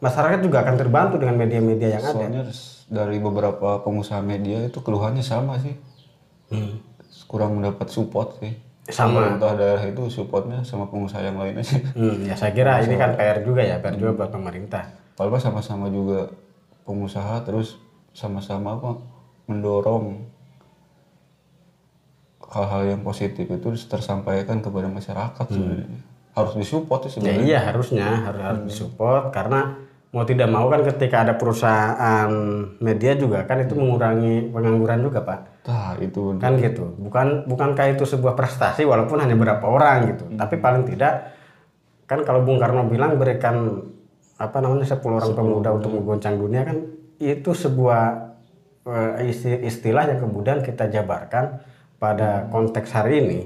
masyarakat 0.00 0.40
juga 0.40 0.64
akan 0.64 0.76
terbantu 0.80 1.20
dengan 1.20 1.36
media-media 1.36 2.00
yang 2.00 2.04
ada. 2.04 2.16
Soalnya 2.16 2.42
dari 2.88 3.20
beberapa 3.20 3.84
pengusaha 3.84 4.24
media 4.24 4.64
itu 4.64 4.80
keluhannya 4.80 5.20
sama 5.20 5.60
sih 5.60 5.76
Hmm. 6.48 6.80
kurang 7.32 7.56
mendapat 7.56 7.88
support 7.88 8.36
sih 8.36 8.52
Sama. 8.92 9.24
pemerintah 9.24 9.56
daerah 9.56 9.84
itu 9.88 10.04
supportnya 10.12 10.60
sama 10.68 10.84
pengusaha 10.84 11.24
yang 11.24 11.40
lain 11.40 11.64
aja 11.64 11.80
Hmm, 11.96 12.28
ya 12.28 12.36
saya 12.36 12.52
kira 12.52 12.84
ini 12.84 13.00
kan 13.00 13.16
PR 13.16 13.40
juga 13.40 13.64
ya, 13.64 13.80
PR 13.80 13.96
juga 13.96 14.12
buat 14.20 14.30
pemerintah. 14.32 14.84
Padahal 15.12 15.40
sama-sama 15.40 15.86
juga 15.88 16.32
pengusaha 16.82 17.44
terus 17.44 17.78
sama-sama 18.12 18.76
apa 18.76 18.90
mendorong 19.46 20.24
hal-hal 22.52 22.82
yang 22.96 23.00
positif 23.00 23.48
itu 23.48 23.68
tersampaikan 23.88 24.60
kepada 24.60 24.88
masyarakat 24.88 25.46
sebenarnya. 25.48 26.00
Harus 26.32 26.52
disupport 26.56 27.00
sih 27.08 27.08
Ya 27.08 27.12
sebenarnya. 27.36 27.44
iya 27.44 27.58
harusnya 27.60 28.08
harus 28.24 28.40
harus 28.42 28.62
disupport 28.68 29.24
karena 29.32 29.60
mau 30.12 30.28
tidak 30.28 30.48
mau 30.52 30.68
kan 30.68 30.84
ketika 30.84 31.24
ada 31.24 31.40
perusahaan 31.40 32.28
media 32.84 33.16
juga 33.16 33.48
kan 33.48 33.64
itu 33.64 33.72
mengurangi 33.72 34.52
pengangguran 34.52 35.00
juga 35.00 35.24
pak. 35.24 35.40
Tah, 35.64 35.96
itu 35.96 36.36
kan 36.36 36.60
gitu. 36.60 36.92
Bukan 37.00 37.48
bukankah 37.48 37.96
itu 37.96 38.04
sebuah 38.04 38.36
prestasi 38.36 38.84
walaupun 38.84 39.16
hanya 39.16 39.32
berapa 39.32 39.64
orang 39.64 40.12
gitu. 40.12 40.24
Tapi 40.36 40.60
paling 40.60 40.84
tidak 40.84 41.32
kan 42.04 42.20
kalau 42.28 42.44
Bung 42.44 42.60
Karno 42.60 42.84
bilang 42.84 43.16
berikan 43.16 43.80
apa 44.42 44.58
namanya 44.58 44.82
10 44.82 44.98
orang 45.06 45.32
pemuda 45.38 45.70
untuk 45.70 45.94
menggoncang 45.94 46.34
dunia 46.34 46.66
kan 46.66 46.82
itu 47.22 47.54
sebuah 47.54 48.34
eh, 48.90 49.30
isti- 49.30 49.62
istilah 49.62 50.10
yang 50.10 50.18
kemudian 50.18 50.58
kita 50.66 50.90
jabarkan 50.90 51.62
pada 52.02 52.50
konteks 52.50 52.90
hari 52.90 53.22
ini. 53.22 53.40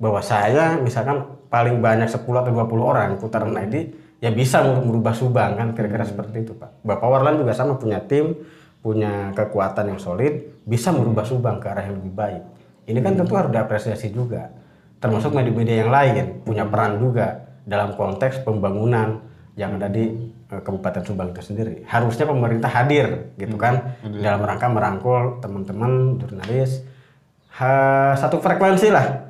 Bahwa 0.00 0.24
saya 0.24 0.80
misalkan 0.80 1.44
paling 1.52 1.84
banyak 1.84 2.08
10 2.08 2.24
atau 2.24 2.48
20 2.48 2.80
orang 2.80 3.20
putaran 3.20 3.52
ID 3.52 3.92
ya 4.24 4.32
bisa 4.32 4.64
merubah 4.64 5.12
subang 5.12 5.58
kan 5.58 5.76
kira-kira 5.76 6.08
seperti 6.08 6.48
itu 6.48 6.56
Pak. 6.56 6.80
Bapak 6.80 7.06
Warlan 7.06 7.36
juga 7.36 7.52
sama 7.52 7.76
punya 7.76 8.00
tim, 8.00 8.32
punya 8.80 9.36
kekuatan 9.36 9.92
yang 9.92 10.00
solid, 10.00 10.62
bisa 10.64 10.94
merubah 10.94 11.28
subang 11.28 11.60
ke 11.60 11.68
arah 11.68 11.84
yang 11.84 12.00
lebih 12.00 12.14
baik. 12.16 12.42
Ini 12.88 12.98
kan 12.98 13.14
tentu 13.14 13.34
harus 13.36 13.52
diapresiasi 13.52 14.10
juga. 14.10 14.50
Termasuk 15.02 15.34
media-media 15.34 15.86
yang 15.86 15.90
lain 15.90 16.46
punya 16.46 16.62
peran 16.66 16.98
juga 17.02 17.42
dalam 17.66 17.94
konteks 17.98 18.46
pembangunan 18.46 19.22
yang 19.58 19.76
ada 19.78 19.90
di 19.90 20.21
Kabupaten 20.60 21.00
Subang 21.00 21.32
itu 21.32 21.40
sendiri. 21.40 21.88
Harusnya 21.88 22.28
pemerintah 22.28 22.68
hadir 22.68 23.32
gitu 23.40 23.56
kan 23.56 23.96
dalam 24.04 24.44
rangka 24.44 24.68
merangkul 24.68 25.40
teman-teman 25.40 26.20
jurnalis 26.20 26.84
Ha- 27.52 28.16
satu 28.16 28.40
frekuensi 28.40 28.88
lah. 28.88 29.28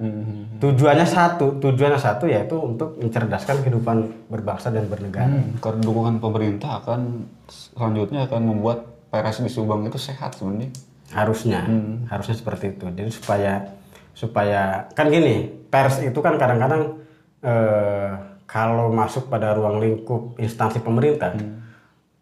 Tujuannya 0.63 1.03
satu, 1.03 1.59
tujuannya 1.59 1.99
satu 1.99 2.31
yaitu 2.31 2.55
untuk 2.55 2.95
mencerdaskan 3.03 3.67
kehidupan 3.67 4.31
berbangsa 4.31 4.71
dan 4.71 4.87
bernegara. 4.87 5.27
Hmm, 5.27 5.59
karena 5.59 5.83
dukungan 5.83 6.23
pemerintah 6.23 6.79
akan 6.79 7.27
selanjutnya 7.51 8.31
akan 8.31 8.43
membuat 8.47 8.87
PRS 9.11 9.43
di 9.43 9.51
Subang 9.51 9.83
itu 9.91 9.99
sehat 9.99 10.39
sebenarnya 10.39 10.71
Harusnya, 11.13 11.67
harusnya 12.09 12.39
seperti 12.39 12.79
itu. 12.79 12.87
Jadi 12.89 13.11
supaya 13.11 13.69
supaya 14.15 14.87
kan 14.95 15.11
gini, 15.11 15.51
pers 15.69 16.01
itu 16.01 16.17
kan 16.23 16.39
kadang-kadang 16.39 17.03
eh, 17.43 18.11
kalau 18.53 18.93
masuk 18.93 19.33
pada 19.33 19.57
ruang 19.57 19.81
lingkup 19.81 20.37
instansi 20.37 20.85
pemerintah, 20.85 21.33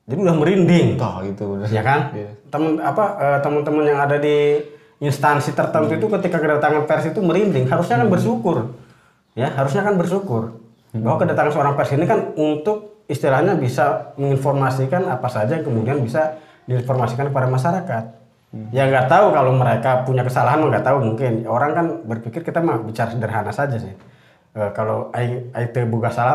jadi 0.06 0.20
udah 0.26 0.36
merinding, 0.38 0.94
Tah, 0.94 1.22
itu. 1.26 1.42
Benar 1.42 1.66
ya 1.70 1.82
kan? 1.82 2.14
Temen 2.50 2.78
apa 2.78 3.04
eh, 3.18 3.38
teman-teman 3.42 3.84
yang 3.86 3.98
ada 3.98 4.18
di 4.18 4.62
instansi 5.02 5.54
tertentu 5.54 5.98
itu 5.98 6.06
ketika 6.06 6.38
kedatangan 6.38 6.86
pers 6.86 7.10
itu 7.10 7.18
merinding, 7.18 7.66
harusnya 7.66 7.98
kan 7.98 8.08
bersyukur, 8.10 8.78
ya 9.34 9.50
harusnya 9.54 9.82
kan 9.82 9.98
bersyukur. 9.98 10.62
Bahwa 10.90 11.18
kedatangan 11.22 11.50
seorang 11.54 11.74
pers 11.74 11.94
ini 11.94 12.06
kan 12.06 12.34
untuk 12.38 13.06
istilahnya 13.10 13.58
bisa 13.58 14.14
menginformasikan 14.14 15.06
apa 15.10 15.26
saja 15.26 15.58
yang 15.58 15.66
kemudian 15.66 15.98
bisa 15.98 16.38
diinformasikan 16.66 17.30
kepada 17.30 17.50
masyarakat. 17.50 18.04
Ya 18.74 18.90
nggak 18.90 19.06
tahu 19.06 19.30
kalau 19.30 19.54
mereka 19.54 20.02
punya 20.02 20.26
kesalahan 20.26 20.58
nggak 20.58 20.82
tahu 20.82 20.98
mungkin. 20.98 21.46
Orang 21.46 21.70
kan 21.70 21.86
berpikir 22.02 22.42
kita 22.42 22.58
mah 22.58 22.82
bicara 22.82 23.14
sederhana 23.14 23.54
saja 23.54 23.78
sih. 23.78 23.94
Eh, 24.50 24.70
kalau 24.74 25.14
ai 25.14 25.46
ai 25.54 25.70
teu 25.70 25.86
boga 25.86 26.10
salah 26.10 26.34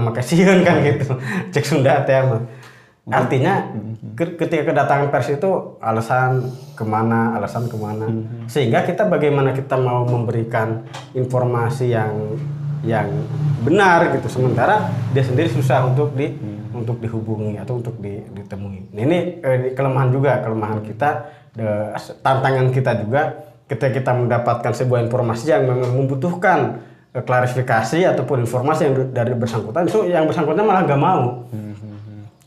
make 0.00 0.20
sieun 0.24 0.64
kan 0.64 0.80
gitu. 0.80 1.16
Cek 1.52 1.64
Sunda 1.64 2.00
teh 2.04 2.16
mah. 2.20 2.44
Artinya 3.10 3.64
ke- 4.14 4.36
ketika 4.38 4.70
kedatangan 4.70 5.08
pers 5.08 5.32
itu 5.32 5.50
alasan 5.80 6.52
ke 6.76 6.84
mana, 6.84 7.34
alasan 7.34 7.66
ke 7.66 7.74
mana, 7.74 8.06
sehingga 8.46 8.84
kita 8.84 9.08
bagaimana 9.08 9.50
kita 9.50 9.74
mau 9.74 10.04
memberikan 10.04 10.84
informasi 11.10 11.90
yang 11.90 12.38
yang 12.80 13.08
benar 13.60 14.14
gitu, 14.16 14.28
sementara 14.30 14.88
dia 15.12 15.24
sendiri 15.24 15.48
susah 15.48 15.90
untuk 15.90 16.12
di 16.14 16.32
untuk 16.70 17.02
dihubungi 17.02 17.58
atau 17.58 17.80
untuk 17.82 17.98
di- 17.98 18.24
ditemui. 18.30 18.94
Nah, 18.94 19.02
ini 19.04 19.18
eh, 19.42 19.72
kelemahan 19.74 20.08
juga, 20.08 20.40
kelemahan 20.40 20.80
kita, 20.80 21.08
de- 21.56 21.90
tantangan 22.20 22.68
kita 22.70 22.92
juga 23.00 23.22
ketika 23.66 23.90
kita 23.90 24.12
mendapatkan 24.16 24.72
sebuah 24.72 25.04
informasi 25.04 25.50
yang 25.50 25.66
memang 25.66 25.92
membutuhkan 25.98 26.89
klarifikasi 27.10 28.06
ataupun 28.06 28.46
informasi 28.46 28.86
yang 28.86 28.94
dari 29.10 29.34
bersangkutan, 29.34 29.90
itu 29.90 30.06
yang 30.06 30.30
bersangkutan 30.30 30.62
malah 30.62 30.86
nggak 30.86 31.00
mau. 31.00 31.50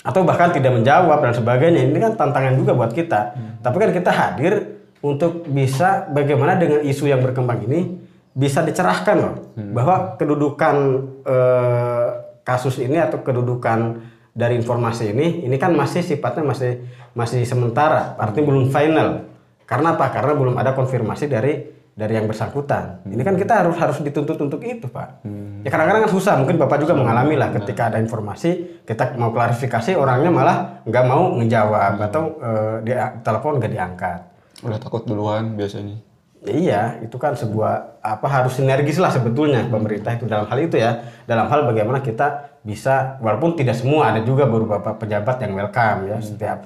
Atau 0.04 0.28
bahkan 0.28 0.52
tidak 0.52 0.76
menjawab 0.76 1.20
dan 1.24 1.32
sebagainya. 1.36 1.88
Ini 1.88 1.98
kan 2.00 2.12
tantangan 2.20 2.60
juga 2.60 2.76
buat 2.76 2.92
kita. 2.92 3.36
Tapi 3.64 3.76
kan 3.80 3.92
kita 3.96 4.12
hadir 4.12 4.84
untuk 5.04 5.48
bisa 5.48 6.08
bagaimana 6.12 6.56
dengan 6.60 6.84
isu 6.84 7.08
yang 7.08 7.24
berkembang 7.24 7.64
ini 7.68 8.00
bisa 8.36 8.64
dicerahkan 8.64 9.16
loh. 9.20 9.36
Bahwa 9.56 10.20
kedudukan 10.20 10.76
eh, 11.24 12.08
kasus 12.44 12.84
ini 12.84 13.00
atau 13.00 13.24
kedudukan 13.24 14.12
dari 14.34 14.58
informasi 14.58 15.14
ini 15.14 15.46
ini 15.46 15.56
kan 15.62 15.72
masih 15.72 16.04
sifatnya 16.04 16.44
masih 16.44 16.84
masih 17.16 17.44
sementara. 17.48 18.16
Artinya 18.20 18.48
belum 18.52 18.72
final. 18.72 19.28
Karena 19.64 19.96
apa? 19.96 20.12
Karena 20.12 20.36
belum 20.36 20.56
ada 20.60 20.76
konfirmasi 20.76 21.32
dari 21.32 21.73
dari 21.94 22.18
yang 22.18 22.26
bersangkutan. 22.26 23.06
Ini 23.06 23.22
kan 23.22 23.38
kita 23.38 23.54
harus 23.62 23.78
harus 23.78 23.98
dituntut 24.02 24.38
untuk 24.42 24.62
itu 24.66 24.90
pak. 24.90 25.22
Ya 25.62 25.70
kadang-kadang 25.70 26.10
kan 26.10 26.12
susah. 26.12 26.34
Mungkin 26.42 26.58
bapak 26.58 26.82
juga 26.82 26.98
mengalami 26.98 27.38
lah 27.38 27.54
ketika 27.54 27.94
ada 27.94 28.02
informasi 28.02 28.82
kita 28.82 29.14
mau 29.22 29.30
klarifikasi 29.30 29.94
orangnya 29.94 30.34
malah 30.34 30.58
nggak 30.90 31.06
mau 31.06 31.38
ngejawab 31.38 32.02
atau 32.02 32.24
eh, 32.42 32.76
dia 32.90 33.14
telepon 33.22 33.62
nggak 33.62 33.72
diangkat. 33.78 34.20
Udah 34.66 34.78
takut 34.82 35.06
duluan 35.06 35.54
biasanya. 35.54 36.02
Ya 36.44 36.54
iya 36.60 36.82
itu 37.00 37.16
kan 37.16 37.38
sebuah 37.38 38.04
apa 38.04 38.28
harus 38.28 38.58
sinergis 38.58 38.98
lah 38.98 39.14
sebetulnya 39.14 39.62
pemerintah 39.70 40.18
itu. 40.18 40.26
Dalam 40.26 40.50
hal 40.50 40.60
itu 40.66 40.82
ya 40.82 40.98
dalam 41.30 41.46
hal 41.46 41.70
bagaimana 41.70 42.02
kita 42.02 42.58
bisa 42.66 43.22
walaupun 43.22 43.54
tidak 43.54 43.78
semua 43.78 44.10
ada 44.10 44.26
juga 44.26 44.50
beberapa 44.50 44.98
pejabat 44.98 45.46
yang 45.46 45.54
welcome 45.54 46.10
ya. 46.10 46.18
Setiap 46.18 46.58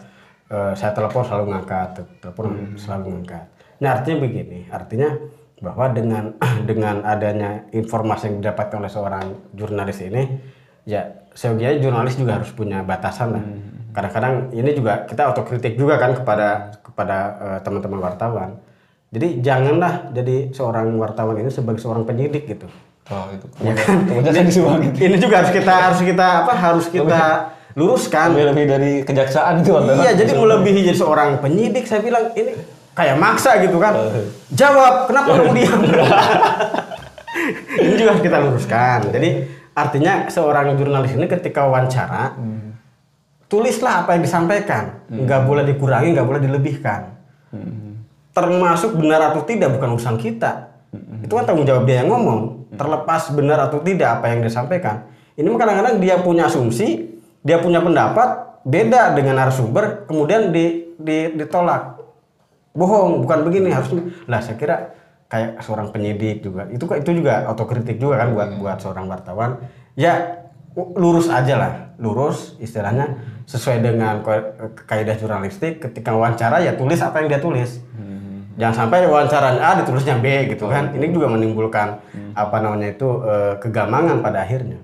eh, 0.56 0.72
saya 0.72 0.96
telepon 0.96 1.28
selalu 1.28 1.52
ngangkat 1.52 2.00
telepon 2.24 2.80
selalu 2.80 3.06
ngangkat 3.12 3.57
nah 3.78 3.90
artinya 3.98 4.18
begini 4.26 4.60
artinya 4.70 5.10
bahwa 5.62 5.86
dengan 5.94 6.24
dengan 6.70 6.96
adanya 7.06 7.66
informasi 7.74 8.30
yang 8.30 8.36
didapatkan 8.42 8.78
oleh 8.78 8.92
seorang 8.92 9.26
jurnalis 9.54 10.00
ini 10.06 10.24
ya 10.88 11.06
seyogianya 11.34 11.82
jurnalis 11.82 12.16
juga 12.18 12.42
harus 12.42 12.50
punya 12.54 12.82
batasan 12.82 13.28
lah 13.34 13.44
kadang-kadang 13.94 14.54
ini 14.54 14.78
juga 14.78 15.06
kita 15.10 15.34
otokritik 15.34 15.74
juga 15.74 15.98
kan 15.98 16.14
kepada 16.14 16.78
kepada 16.86 17.18
eh, 17.42 17.60
teman-teman 17.66 18.00
wartawan 18.02 18.62
jadi 19.08 19.40
janganlah 19.40 20.12
jadi 20.12 20.52
seorang 20.52 21.00
wartawan 21.00 21.40
ini 21.40 21.48
sebagai 21.48 21.80
seorang 21.80 22.04
penyidik 22.04 22.44
gitu. 22.44 22.68
Tah, 23.08 23.24
itu 23.32 23.48
Ya 23.64 23.72
kan? 23.72 24.04
itu 24.04 24.62
Ini 25.00 25.16
juga 25.16 25.40
harus 25.40 25.52
kita 25.56 25.74
harus 25.80 26.00
kita 26.04 26.26
apa 26.44 26.52
harus 26.52 26.86
kita 26.92 27.56
luruskan. 27.80 28.36
lebih 28.36 28.46
lebih 28.52 28.66
dari 28.68 28.92
kejaksaan 29.08 29.64
itu 29.64 29.72
Iya, 29.80 30.12
jadi 30.12 30.32
melebihi 30.36 30.92
jadi 30.92 30.98
seorang 31.00 31.40
penyidik 31.40 31.88
saya 31.88 32.04
bilang 32.04 32.36
ini 32.36 32.52
kayak 32.98 33.16
maksa 33.16 33.62
gitu 33.62 33.78
kan. 33.78 33.94
Jawab, 34.50 35.06
kenapa 35.06 35.30
kamu 35.38 35.54
diam? 35.54 35.80
ini 37.78 37.94
juga 37.96 38.18
kita 38.18 38.38
luruskan. 38.42 39.14
Jadi 39.14 39.30
artinya 39.78 40.26
seorang 40.28 40.74
jurnalis 40.74 41.14
ini 41.14 41.30
ketika 41.30 41.70
wawancara 41.70 42.34
tulislah 43.46 44.04
apa 44.04 44.18
yang 44.18 44.26
disampaikan, 44.26 45.06
nggak 45.08 45.42
boleh 45.46 45.64
dikurangi, 45.64 46.12
nggak 46.12 46.28
boleh 46.28 46.42
dilebihkan. 46.42 47.02
Termasuk 48.34 48.94
benar 48.94 49.34
atau 49.34 49.42
tidak 49.42 49.74
bukan 49.74 49.98
urusan 49.98 50.18
kita. 50.18 50.74
Itu 51.22 51.34
kan 51.34 51.46
tanggung 51.46 51.66
jawab 51.66 51.86
dia 51.86 52.02
yang 52.02 52.10
ngomong. 52.10 52.70
Terlepas 52.74 53.32
benar 53.32 53.58
atau 53.64 53.82
tidak 53.82 54.20
apa 54.20 54.30
yang 54.30 54.42
disampaikan. 54.42 55.10
Ini 55.34 55.46
kadang-kadang 55.48 55.98
dia 55.98 56.18
punya 56.18 56.46
asumsi, 56.46 57.18
dia 57.42 57.58
punya 57.58 57.82
pendapat 57.82 58.62
beda 58.62 59.14
dengan 59.14 59.38
narasumber, 59.38 60.06
kemudian 60.06 60.50
di, 60.50 60.94
di- 60.98 61.34
ditolak. 61.34 61.97
Bohong, 62.78 63.26
bukan 63.26 63.42
begini 63.42 63.74
harusnya. 63.74 64.06
Lah 64.30 64.38
saya 64.38 64.54
kira 64.54 64.94
kayak 65.26 65.66
seorang 65.66 65.90
penyidik 65.90 66.46
juga. 66.46 66.70
Itu 66.70 66.86
itu 66.94 67.10
juga 67.18 67.50
otokritik 67.50 67.98
juga 67.98 68.22
kan 68.22 68.38
buat 68.38 68.50
buat 68.62 68.78
seorang 68.78 69.10
wartawan. 69.10 69.66
Ya 69.98 70.46
lurus 70.78 71.26
aja 71.34 71.58
lah, 71.58 71.74
lurus 71.98 72.54
istilahnya 72.62 73.18
sesuai 73.50 73.82
dengan 73.82 74.22
kaidah 74.86 75.18
jurnalistik. 75.18 75.82
Ketika 75.82 76.14
wawancara 76.14 76.62
ya 76.62 76.78
tulis 76.78 77.02
apa 77.02 77.26
yang 77.26 77.28
dia 77.34 77.42
tulis. 77.42 77.82
Jangan 78.58 78.86
sampai 78.86 79.06
wawancara 79.06 79.58
A 79.58 79.78
ditulisnya 79.82 80.18
B 80.22 80.54
gitu 80.54 80.70
kan. 80.70 80.94
Ini 80.94 81.10
juga 81.10 81.34
menimbulkan 81.34 81.98
apa 82.38 82.58
namanya 82.62 82.94
itu 82.94 83.10
eh, 83.26 83.54
kegamangan 83.58 84.22
pada 84.22 84.46
akhirnya. 84.46 84.78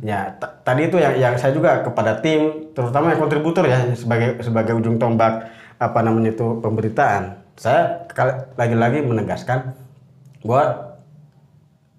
Ya, 0.00 0.32
tadi 0.64 0.88
itu 0.88 0.96
yang 0.96 1.12
yang 1.20 1.34
saya 1.36 1.52
juga 1.52 1.84
kepada 1.84 2.16
tim, 2.24 2.72
terutama 2.72 3.12
yang 3.12 3.20
kontributor 3.20 3.68
ya 3.68 3.84
sebagai 3.92 4.40
sebagai 4.40 4.72
ujung 4.80 4.96
tombak 4.96 5.44
apa 5.80 5.98
namanya 6.04 6.36
itu 6.36 6.60
pemberitaan. 6.60 7.40
Saya 7.56 8.04
lagi-lagi 8.60 9.00
menegaskan 9.00 9.72
bahwa 10.44 10.96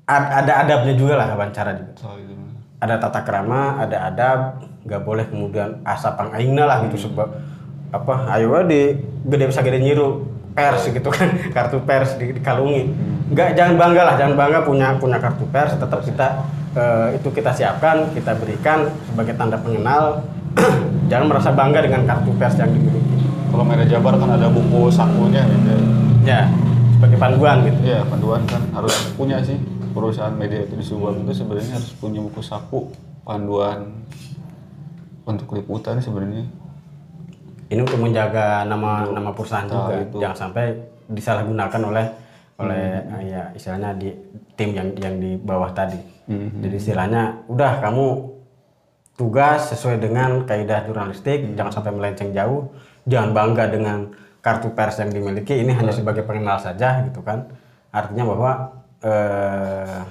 ad- 0.05 0.32
ada 0.45 0.53
adabnya 0.65 0.93
juga 0.93 1.17
lah 1.17 1.34
wawancara 1.34 1.73
juga. 1.75 1.93
Soal 1.97 2.21
itu. 2.21 2.34
Ada 2.82 2.97
tata 2.97 3.21
krama, 3.21 3.77
ada 3.82 3.97
adab, 4.09 4.39
nggak 4.86 5.01
boleh 5.05 5.25
kemudian 5.29 5.82
asapang 5.86 6.34
aingna 6.34 6.65
lah 6.65 6.82
gitu 6.89 7.09
sebab 7.09 7.29
apa 7.91 8.13
ayo 8.39 8.63
di 8.65 8.97
gede 9.27 9.45
bisa 9.51 9.61
gede 9.61 9.77
nyiru 9.84 10.25
pers 10.55 10.89
gitu 10.89 11.09
kan 11.11 11.29
kartu 11.55 11.84
pers 11.84 12.17
di, 12.17 12.34
dikalungi 12.34 12.89
nggak 13.32 13.53
jangan 13.53 13.75
bangga 13.77 14.01
lah 14.07 14.15
jangan 14.17 14.36
bangga 14.39 14.59
punya 14.65 14.88
punya 14.97 15.17
kartu 15.21 15.45
pers 15.51 15.77
tetap 15.77 16.01
kita 16.01 16.27
eh, 16.73 17.07
itu 17.19 17.29
kita 17.29 17.51
siapkan 17.53 18.09
kita 18.15 18.34
berikan 18.39 18.89
sebagai 19.11 19.38
tanda 19.38 19.59
pengenal 19.59 20.25
jangan 21.11 21.25
merasa 21.29 21.49
bangga 21.53 21.79
dengan 21.86 22.01
kartu 22.07 22.32
pers 22.36 22.57
yang 22.57 22.71
dimiliki 22.73 23.30
Kalau 23.52 23.64
media 23.68 23.88
Jabar 23.99 24.16
kan 24.16 24.32
ada 24.32 24.47
buku 24.47 24.88
sakunya 24.88 25.43
gitu. 25.43 25.76
ya 26.24 26.47
sebagai 26.95 27.18
panduan 27.20 27.68
gitu. 27.68 27.80
Iya, 27.84 27.99
panduan 28.08 28.41
kan 28.47 28.64
harus 28.72 28.95
punya 29.20 29.43
sih. 29.43 29.60
Perusahaan 29.91 30.32
media 30.32 30.64
itu 30.64 30.80
di 30.80 30.86
Subang 30.88 31.20
itu 31.20 31.36
sebenarnya 31.36 31.76
harus 31.76 31.91
punya 31.99 32.24
buku 32.24 32.39
saku 32.39 32.88
panduan 33.28 33.91
untuk 35.28 35.52
liputan 35.52 35.99
sebenarnya. 35.99 36.47
ini 37.72 37.80
untuk 37.88 38.04
menjaga 38.04 38.68
nama 38.68 39.08
nama 39.08 39.32
perusahaan 39.32 39.64
juga. 39.64 39.95
itu. 40.04 40.20
jangan 40.20 40.38
sampai 40.47 40.76
disalahgunakan 41.08 41.82
oleh 41.88 42.06
oleh 42.60 42.88
eh, 42.99 43.22
ya 43.32 43.43
istilahnya 43.56 43.95
di 43.95 44.12
tim 44.60 44.76
yang 44.76 44.91
yang 44.99 45.16
di 45.20 45.39
bawah 45.39 45.72
tadi. 45.72 45.99
Jadi 46.32 46.76
istilahnya 46.80 47.43
udah 47.52 47.84
kamu 47.84 48.32
tugas 49.20 49.72
sesuai 49.72 49.99
dengan 49.99 50.49
kaidah 50.49 50.88
jurnalistik 50.88 51.54
jangan 51.54 51.70
sampai 51.70 51.91
melenceng 51.93 52.32
jauh 52.32 52.72
jangan 53.08 53.32
bangga 53.34 53.66
dengan 53.70 54.12
kartu 54.41 54.74
pers 54.74 54.97
yang 55.02 55.14
dimiliki 55.14 55.62
ini 55.62 55.72
hanya 55.74 55.93
sebagai 55.93 56.26
pengenal 56.26 56.58
saja 56.58 57.06
gitu 57.06 57.22
kan 57.22 57.45
artinya 57.93 58.24
bahwa 58.26 58.52
eh, 59.06 60.02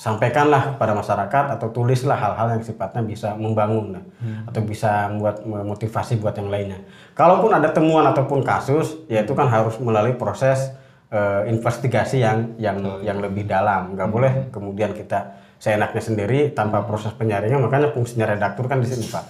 sampaikanlah 0.00 0.76
kepada 0.76 0.96
masyarakat 0.96 1.44
atau 1.60 1.68
tulislah 1.68 2.16
hal-hal 2.16 2.56
yang 2.56 2.64
sifatnya 2.64 3.04
bisa 3.04 3.36
membangun 3.36 4.00
lah, 4.00 4.04
atau 4.48 4.64
bisa 4.64 5.12
membuat 5.12 5.44
motivasi 5.44 6.16
buat 6.16 6.32
yang 6.40 6.48
lainnya. 6.48 6.80
Kalaupun 7.12 7.52
ada 7.52 7.68
temuan 7.68 8.08
ataupun 8.08 8.40
kasus, 8.40 8.96
ya 9.12 9.20
itu 9.20 9.36
kan 9.36 9.52
harus 9.52 9.76
melalui 9.76 10.16
proses 10.16 10.72
eh, 11.12 11.52
investigasi 11.52 12.24
yang 12.24 12.56
yang 12.56 12.80
yang 13.04 13.20
lebih 13.20 13.44
dalam. 13.44 13.92
Nggak 13.92 14.08
boleh 14.08 14.32
kemudian 14.48 14.96
kita 14.96 15.36
seenaknya 15.60 16.00
sendiri 16.00 16.48
tanpa 16.56 16.80
proses 16.88 17.12
penyaringan. 17.12 17.60
Makanya 17.60 17.92
fungsinya 17.92 18.24
redaktur 18.24 18.72
kan 18.72 18.80
di 18.80 18.88
sini 18.88 19.04
pak. 19.04 19.24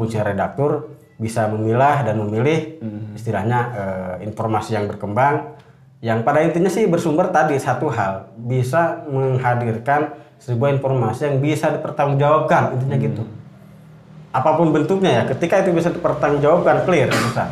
Fungsinya 0.00 0.24
redaktur 0.32 0.88
bisa 1.14 1.46
memilah 1.46 2.02
dan 2.02 2.18
memilih 2.18 2.82
istilahnya 3.14 3.58
eh, 3.74 4.14
informasi 4.26 4.74
yang 4.74 4.90
berkembang 4.90 5.54
yang 6.04 6.20
pada 6.20 6.44
intinya 6.44 6.68
sih 6.68 6.84
bersumber 6.84 7.32
tadi 7.32 7.56
satu 7.56 7.88
hal 7.88 8.28
bisa 8.36 9.08
menghadirkan 9.08 10.12
sebuah 10.36 10.76
informasi 10.76 11.32
yang 11.32 11.36
bisa 11.40 11.72
dipertanggungjawabkan 11.72 12.76
intinya 12.76 12.96
gitu. 13.00 13.22
Apa 14.28 14.60
pun 14.60 14.68
bentuknya 14.68 15.10
ya 15.16 15.32
ketika 15.32 15.64
itu 15.64 15.72
bisa 15.72 15.88
dipertanggungjawabkan 15.88 16.84
clear 16.84 17.08
bisa. 17.08 17.48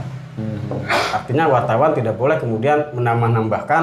Artinya 1.16 1.48
wartawan 1.48 1.96
tidak 1.96 2.20
boleh 2.20 2.36
kemudian 2.36 2.92
menambah-nambahkan 2.92 3.82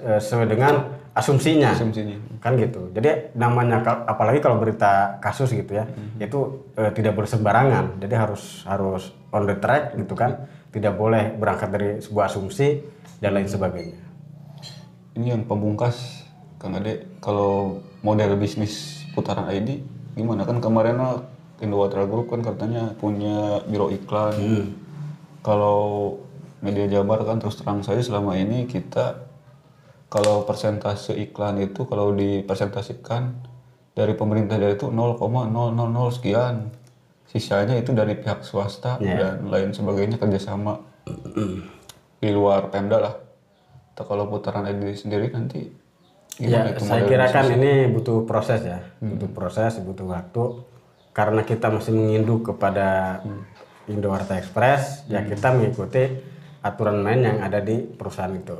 eh, 0.00 0.16
sesuai 0.16 0.48
dengan 0.48 0.95
asumsinya. 1.16 1.72
Asumsinya. 1.72 2.16
kan 2.44 2.60
gitu. 2.60 2.92
Jadi 2.92 3.32
namanya 3.32 3.80
apalagi 4.04 4.44
kalau 4.44 4.60
berita 4.60 5.16
kasus 5.24 5.48
gitu 5.56 5.72
ya 5.72 5.88
itu 6.20 6.68
eh, 6.76 6.92
tidak 6.92 7.16
boleh 7.16 7.26
sembarangan. 7.26 7.96
Jadi 7.98 8.14
harus 8.14 8.62
harus 8.68 9.16
on 9.32 9.48
the 9.48 9.56
track 9.56 9.96
gitu 9.96 10.12
kan. 10.12 10.44
Tidak 10.68 10.92
boleh 10.92 11.32
berangkat 11.40 11.68
dari 11.72 11.90
sebuah 12.04 12.28
asumsi 12.28 12.84
dan 13.16 13.32
lain 13.32 13.48
sebagainya. 13.48 13.96
Ini 15.16 15.32
yang 15.32 15.48
pembungkas 15.48 16.28
Kang 16.60 16.76
Ade, 16.76 17.08
kalau 17.24 17.80
model 18.04 18.36
bisnis 18.36 19.04
putaran 19.16 19.48
ID 19.48 19.80
gimana? 20.12 20.44
Kan 20.44 20.60
kemarin 20.60 21.00
ah, 21.00 21.24
Indowatra 21.64 22.04
Group 22.04 22.28
kan 22.28 22.44
katanya 22.44 22.92
punya 23.00 23.64
biro 23.64 23.88
iklan. 23.88 24.36
Kalau 25.40 26.12
media 26.60 26.84
Jabar 26.88 27.24
kan 27.24 27.40
terus 27.40 27.56
terang 27.56 27.80
saja 27.80 28.00
selama 28.04 28.36
ini 28.36 28.68
kita 28.68 29.25
kalau 30.06 30.46
persentase 30.46 31.14
iklan 31.18 31.58
itu 31.58 31.84
kalau 31.86 32.14
dipresentasikan 32.14 33.42
dari 33.96 34.12
pemerintah 34.14 34.60
dari 34.60 34.76
itu 34.76 34.92
0,000 34.92 35.18
sekian. 36.14 36.70
Sisanya 37.26 37.74
itu 37.74 37.90
dari 37.90 38.14
pihak 38.14 38.46
swasta 38.46 39.02
dan 39.02 39.50
lain 39.50 39.74
sebagainya 39.74 40.16
kerjasama 40.16 40.78
di 42.22 42.30
luar 42.30 42.70
Pemda 42.70 43.02
lah. 43.02 43.14
Atau 43.92 44.04
kalau 44.06 44.30
putaran 44.30 44.68
ID 44.68 44.94
sendiri 44.94 45.32
nanti 45.34 45.66
Ya, 46.36 46.68
itu 46.68 46.84
saya 46.84 47.08
kira 47.08 47.32
kan 47.32 47.48
ini 47.48 47.88
butuh 47.88 48.28
proses 48.28 48.60
ya, 48.60 48.84
butuh 49.00 49.30
proses, 49.32 49.80
butuh 49.80 50.04
waktu. 50.04 50.44
Karena 51.16 51.40
kita 51.48 51.72
masih 51.72 51.96
menginduk 51.96 52.52
kepada 52.52 53.20
Indowarta 53.88 54.36
Express, 54.36 55.08
ya 55.08 55.24
kita 55.24 55.56
mengikuti 55.56 56.12
aturan 56.60 57.00
main 57.00 57.24
yang 57.24 57.38
ada 57.40 57.64
di 57.64 57.80
perusahaan 57.80 58.36
itu. 58.36 58.52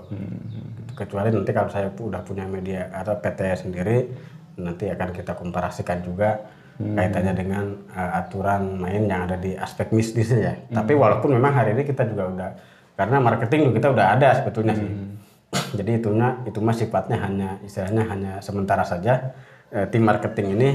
Kecuali 0.96 1.28
nanti 1.28 1.52
kalau 1.52 1.68
saya 1.68 1.92
udah 1.92 2.24
punya 2.24 2.48
media 2.48 2.88
atau 2.88 3.20
PT 3.20 3.68
sendiri, 3.68 4.08
nanti 4.56 4.88
akan 4.88 5.12
kita 5.12 5.36
komparasikan 5.36 6.00
juga 6.00 6.40
kaitannya 6.76 7.32
dengan 7.32 7.64
uh, 7.96 8.20
aturan 8.20 8.76
main 8.76 9.08
yang 9.08 9.24
ada 9.24 9.40
di 9.40 9.56
aspek 9.56 9.88
bisnisnya 9.88 10.40
ya. 10.40 10.54
Tapi 10.80 10.92
walaupun 10.92 11.32
memang 11.32 11.52
hari 11.56 11.72
ini 11.72 11.88
kita 11.88 12.04
juga 12.04 12.28
udah 12.28 12.50
karena 12.96 13.16
marketing 13.20 13.68
juga 13.68 13.74
kita 13.80 13.88
udah 13.96 14.06
ada 14.16 14.28
sebetulnya 14.40 14.74
sih. 14.76 14.90
Jadi 15.78 15.90
itunya 16.00 16.28
itu 16.44 16.58
mah 16.60 16.76
sifatnya 16.76 17.16
hanya 17.20 17.48
istilahnya 17.64 18.02
hanya 18.08 18.32
sementara 18.44 18.84
saja. 18.84 19.32
Eh, 19.72 19.88
tim 19.88 20.04
marketing 20.04 20.46
ini 20.56 20.68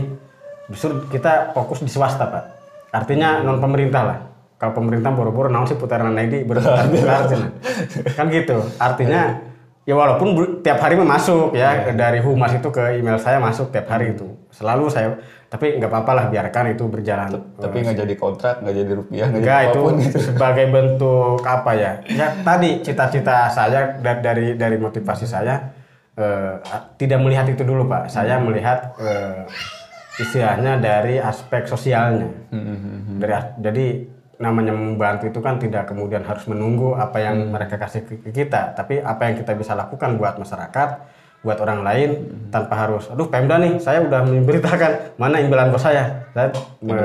justru 0.74 1.06
kita 1.10 1.54
fokus 1.54 1.86
di 1.86 1.90
swasta 1.90 2.26
pak. 2.30 2.44
Artinya 2.94 3.46
non 3.46 3.62
pemerintah 3.62 4.02
lah. 4.02 4.20
Kalau 4.58 4.78
pemerintah 4.78 5.10
boro-boro 5.10 5.50
naon 5.50 5.66
sih 5.66 5.78
putaran 5.78 6.14
ID 6.14 6.46
berputar 6.46 6.86
kan 8.18 8.26
gitu. 8.30 8.58
Artinya 8.78 9.51
ya 9.82 9.98
walaupun 9.98 10.62
tiap 10.62 10.78
hari 10.78 10.94
masuk 10.98 11.58
ya 11.58 11.90
dari 11.92 12.22
humas 12.22 12.54
itu 12.54 12.70
ke 12.70 13.02
email 13.02 13.18
saya 13.18 13.42
masuk 13.42 13.74
tiap 13.74 13.90
hari 13.90 14.14
itu 14.14 14.30
selalu 14.54 14.88
saya 14.94 15.18
tapi 15.52 15.76
nggak 15.76 15.90
apa-apa 15.92 16.12
lah 16.16 16.26
biarkan 16.32 16.72
itu 16.72 16.88
berjalan 16.88 17.28
tapi 17.60 17.84
nggak 17.84 17.98
jadi 18.08 18.16
kontrak, 18.16 18.64
nggak 18.64 18.76
jadi 18.78 18.92
rupiah, 18.96 19.28
nggak 19.28 19.44
jadi 19.44 19.68
itu 19.68 19.80
apa 19.84 19.84
pun. 19.84 19.96
sebagai 20.32 20.66
bentuk 20.72 21.44
apa 21.44 21.72
ya? 21.76 21.92
Ya 22.08 22.28
tadi 22.40 22.80
cita-cita 22.80 23.52
saya 23.52 24.00
da- 24.00 24.24
dari 24.24 24.56
dari 24.56 24.80
motivasi 24.80 25.28
saya 25.28 25.76
eh, 26.16 26.56
tidak 26.96 27.20
melihat 27.20 27.52
itu 27.52 27.68
dulu 27.68 27.84
pak. 27.84 28.08
Saya 28.08 28.40
melihat 28.40 28.96
eh, 28.96 29.44
istilahnya 30.24 30.80
dari 30.80 31.20
aspek 31.20 31.68
sosialnya. 31.68 32.32
Dari 33.20 33.34
as- 33.36 33.52
jadi 33.60 34.08
namanya 34.42 34.74
membantu 34.74 35.30
itu 35.30 35.39
kan 35.39 35.62
tidak 35.62 35.86
kemudian 35.86 36.26
harus 36.26 36.44
menunggu 36.50 36.98
apa 36.98 37.22
yang 37.22 37.54
mereka 37.54 37.78
kasih 37.78 38.02
ke 38.04 38.34
kita, 38.34 38.74
tapi 38.74 38.98
apa 38.98 39.30
yang 39.30 39.38
kita 39.38 39.54
bisa 39.54 39.78
lakukan 39.78 40.18
buat 40.18 40.42
masyarakat 40.42 40.89
buat 41.42 41.58
orang 41.58 41.82
lain 41.82 42.10
tanpa 42.54 42.78
harus 42.86 43.10
aduh 43.10 43.26
Pemda 43.26 43.58
nih 43.58 43.82
saya 43.82 44.06
udah 44.06 44.22
memberitakan 44.22 45.18
mana 45.18 45.42
imbalan 45.42 45.74
bos 45.74 45.82
saya. 45.82 46.30
Saya 46.38 46.54
me- 46.86 47.02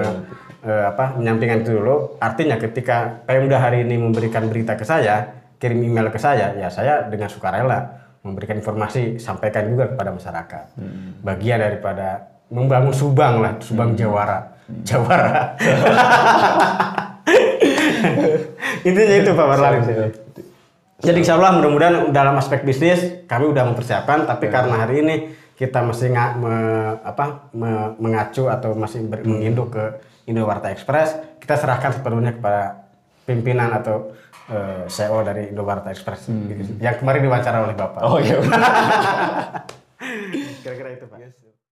eh, 0.61 0.84
apa 0.93 1.16
menyampingkan 1.16 1.64
itu 1.64 1.76
dulu. 1.76 2.20
Artinya 2.20 2.61
ketika 2.61 3.24
Pemda 3.24 3.57
hari 3.57 3.84
ini 3.84 3.97
memberikan 3.97 4.45
berita 4.49 4.76
ke 4.76 4.84
saya 4.84 5.32
kirim 5.57 5.80
email 5.80 6.12
ke 6.12 6.20
saya 6.20 6.53
ya 6.53 6.68
saya 6.68 7.09
dengan 7.09 7.32
sukarela 7.32 7.97
memberikan 8.20 8.61
informasi 8.61 9.16
sampaikan 9.16 9.72
juga 9.72 9.89
kepada 9.89 10.12
masyarakat. 10.12 10.64
Bagian 11.24 11.57
daripada 11.57 12.28
membangun 12.53 12.93
Subang 12.93 13.41
lah 13.41 13.57
Subang 13.61 13.97
Jawara. 13.97 14.53
Jawara 14.84 15.55
intinya 18.87 19.16
itu 19.18 19.30
Pak 19.32 19.47
Marlani 19.47 19.78
jadi 20.97 21.18
insya 21.20 21.37
Allah 21.37 21.53
mudah-mudahan 21.53 22.09
dalam 22.09 22.41
aspek 22.41 22.64
bisnis 22.64 23.28
kami 23.28 23.45
udah 23.47 23.68
mempersiapkan, 23.68 24.24
tapi 24.24 24.49
karena 24.49 24.80
hari 24.80 25.05
ini 25.05 25.14
kita 25.53 25.84
masih 25.84 26.09
nga, 26.09 26.32
me- 26.32 26.97
apa, 27.05 27.53
me- 27.53 27.93
mengacu 28.01 28.49
atau 28.49 28.72
masih 28.72 29.05
ber- 29.05 29.20
menginduk 29.20 29.76
ke 29.76 29.84
Indowarta 30.24 30.72
Express, 30.72 31.12
kita 31.37 31.61
serahkan 31.61 31.93
sepenuhnya 31.93 32.32
kepada 32.32 32.89
pimpinan 33.28 33.76
atau 33.76 34.16
eh, 34.49 34.89
CEO 34.89 35.20
dari 35.20 35.53
Indowarta 35.53 35.93
Express. 35.93 36.32
Yang 36.80 36.97
kemarin 37.05 37.20
diwawancara 37.20 37.59
oleh 37.61 37.76
Bapak. 37.76 38.01
Oh 38.01 38.16
iya. 38.16 38.41
Kira-kira 40.64 40.97
itu 40.97 41.05
Pak. 41.07 41.18